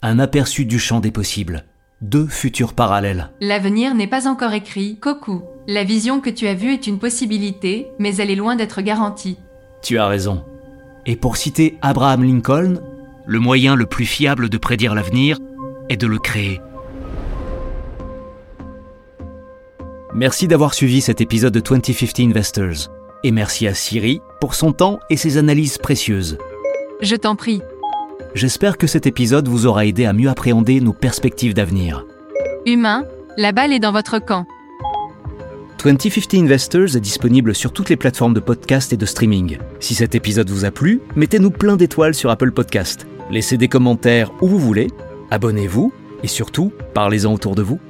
Un 0.00 0.18
aperçu 0.18 0.64
du 0.64 0.78
champ 0.78 1.00
des 1.00 1.10
possibles. 1.10 1.64
Deux 2.00 2.26
futurs 2.26 2.72
parallèles. 2.72 3.30
L'avenir 3.40 3.94
n'est 3.94 4.06
pas 4.06 4.26
encore 4.26 4.52
écrit, 4.52 4.98
Coco. 4.98 5.44
La 5.68 5.84
vision 5.84 6.20
que 6.20 6.30
tu 6.30 6.46
as 6.46 6.54
vue 6.54 6.72
est 6.72 6.86
une 6.86 6.98
possibilité, 6.98 7.88
mais 7.98 8.16
elle 8.16 8.30
est 8.30 8.36
loin 8.36 8.56
d'être 8.56 8.80
garantie. 8.80 9.36
Tu 9.82 9.98
as 9.98 10.06
raison. 10.06 10.44
Et 11.06 11.16
pour 11.16 11.36
citer 11.36 11.76
Abraham 11.82 12.24
Lincoln, 12.24 12.80
le 13.26 13.38
moyen 13.38 13.76
le 13.76 13.86
plus 13.86 14.06
fiable 14.06 14.48
de 14.48 14.58
prédire 14.58 14.94
l'avenir 14.94 15.38
est 15.88 15.96
de 15.96 16.06
le 16.06 16.18
créer. 16.18 16.60
Merci 20.14 20.46
d'avoir 20.46 20.74
suivi 20.74 21.00
cet 21.00 21.20
épisode 21.20 21.54
de 21.54 21.60
2050 21.60 22.20
Investors. 22.20 22.90
Et 23.24 23.30
merci 23.30 23.66
à 23.66 23.74
Siri 23.74 24.20
pour 24.40 24.54
son 24.54 24.72
temps 24.72 24.98
et 25.08 25.16
ses 25.16 25.38
analyses 25.38 25.78
précieuses. 25.78 26.36
Je 27.00 27.16
t'en 27.16 27.34
prie. 27.36 27.62
J'espère 28.34 28.78
que 28.78 28.86
cet 28.86 29.06
épisode 29.06 29.48
vous 29.48 29.66
aura 29.66 29.86
aidé 29.86 30.04
à 30.04 30.12
mieux 30.12 30.28
appréhender 30.28 30.80
nos 30.80 30.92
perspectives 30.92 31.54
d'avenir. 31.54 32.04
Humain, 32.66 33.04
la 33.36 33.52
balle 33.52 33.72
est 33.72 33.80
dans 33.80 33.92
votre 33.92 34.18
camp. 34.18 34.46
2050 35.82 36.34
Investors 36.34 36.96
est 36.96 37.00
disponible 37.00 37.54
sur 37.54 37.72
toutes 37.72 37.88
les 37.88 37.96
plateformes 37.96 38.34
de 38.34 38.40
podcast 38.40 38.92
et 38.92 38.96
de 38.96 39.06
streaming. 39.06 39.58
Si 39.80 39.94
cet 39.94 40.14
épisode 40.14 40.48
vous 40.48 40.64
a 40.64 40.70
plu, 40.70 41.00
mettez-nous 41.16 41.50
plein 41.50 41.76
d'étoiles 41.76 42.14
sur 42.14 42.30
Apple 42.30 42.52
Podcast. 42.52 43.06
Laissez 43.30 43.56
des 43.56 43.68
commentaires 43.68 44.30
où 44.40 44.46
vous 44.46 44.58
voulez, 44.58 44.88
abonnez-vous 45.32 45.94
et 46.22 46.28
surtout, 46.28 46.72
parlez-en 46.94 47.32
autour 47.32 47.54
de 47.54 47.62
vous. 47.62 47.80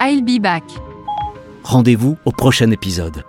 I'll 0.00 0.24
be 0.24 0.40
back. 0.40 0.64
Rendez-vous 1.62 2.16
au 2.24 2.32
prochain 2.32 2.70
épisode. 2.70 3.24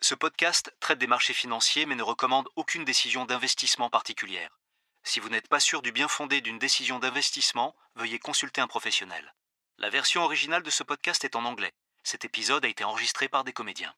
Ce 0.00 0.14
podcast 0.14 0.74
traite 0.80 0.98
des 0.98 1.06
marchés 1.06 1.34
financiers 1.34 1.84
mais 1.84 1.94
ne 1.94 2.02
recommande 2.02 2.48
aucune 2.56 2.86
décision 2.86 3.26
d'investissement 3.26 3.90
particulière. 3.90 4.58
Si 5.04 5.20
vous 5.20 5.28
n'êtes 5.28 5.48
pas 5.48 5.60
sûr 5.60 5.82
du 5.82 5.92
bien 5.92 6.08
fondé 6.08 6.40
d'une 6.40 6.58
décision 6.58 6.98
d'investissement, 6.98 7.74
veuillez 7.94 8.18
consulter 8.18 8.62
un 8.62 8.66
professionnel. 8.66 9.34
La 9.76 9.90
version 9.90 10.22
originale 10.22 10.62
de 10.62 10.70
ce 10.70 10.82
podcast 10.82 11.22
est 11.22 11.36
en 11.36 11.44
anglais. 11.44 11.72
Cet 12.02 12.24
épisode 12.24 12.64
a 12.64 12.68
été 12.68 12.84
enregistré 12.84 13.28
par 13.28 13.44
des 13.44 13.52
comédiens. 13.52 13.92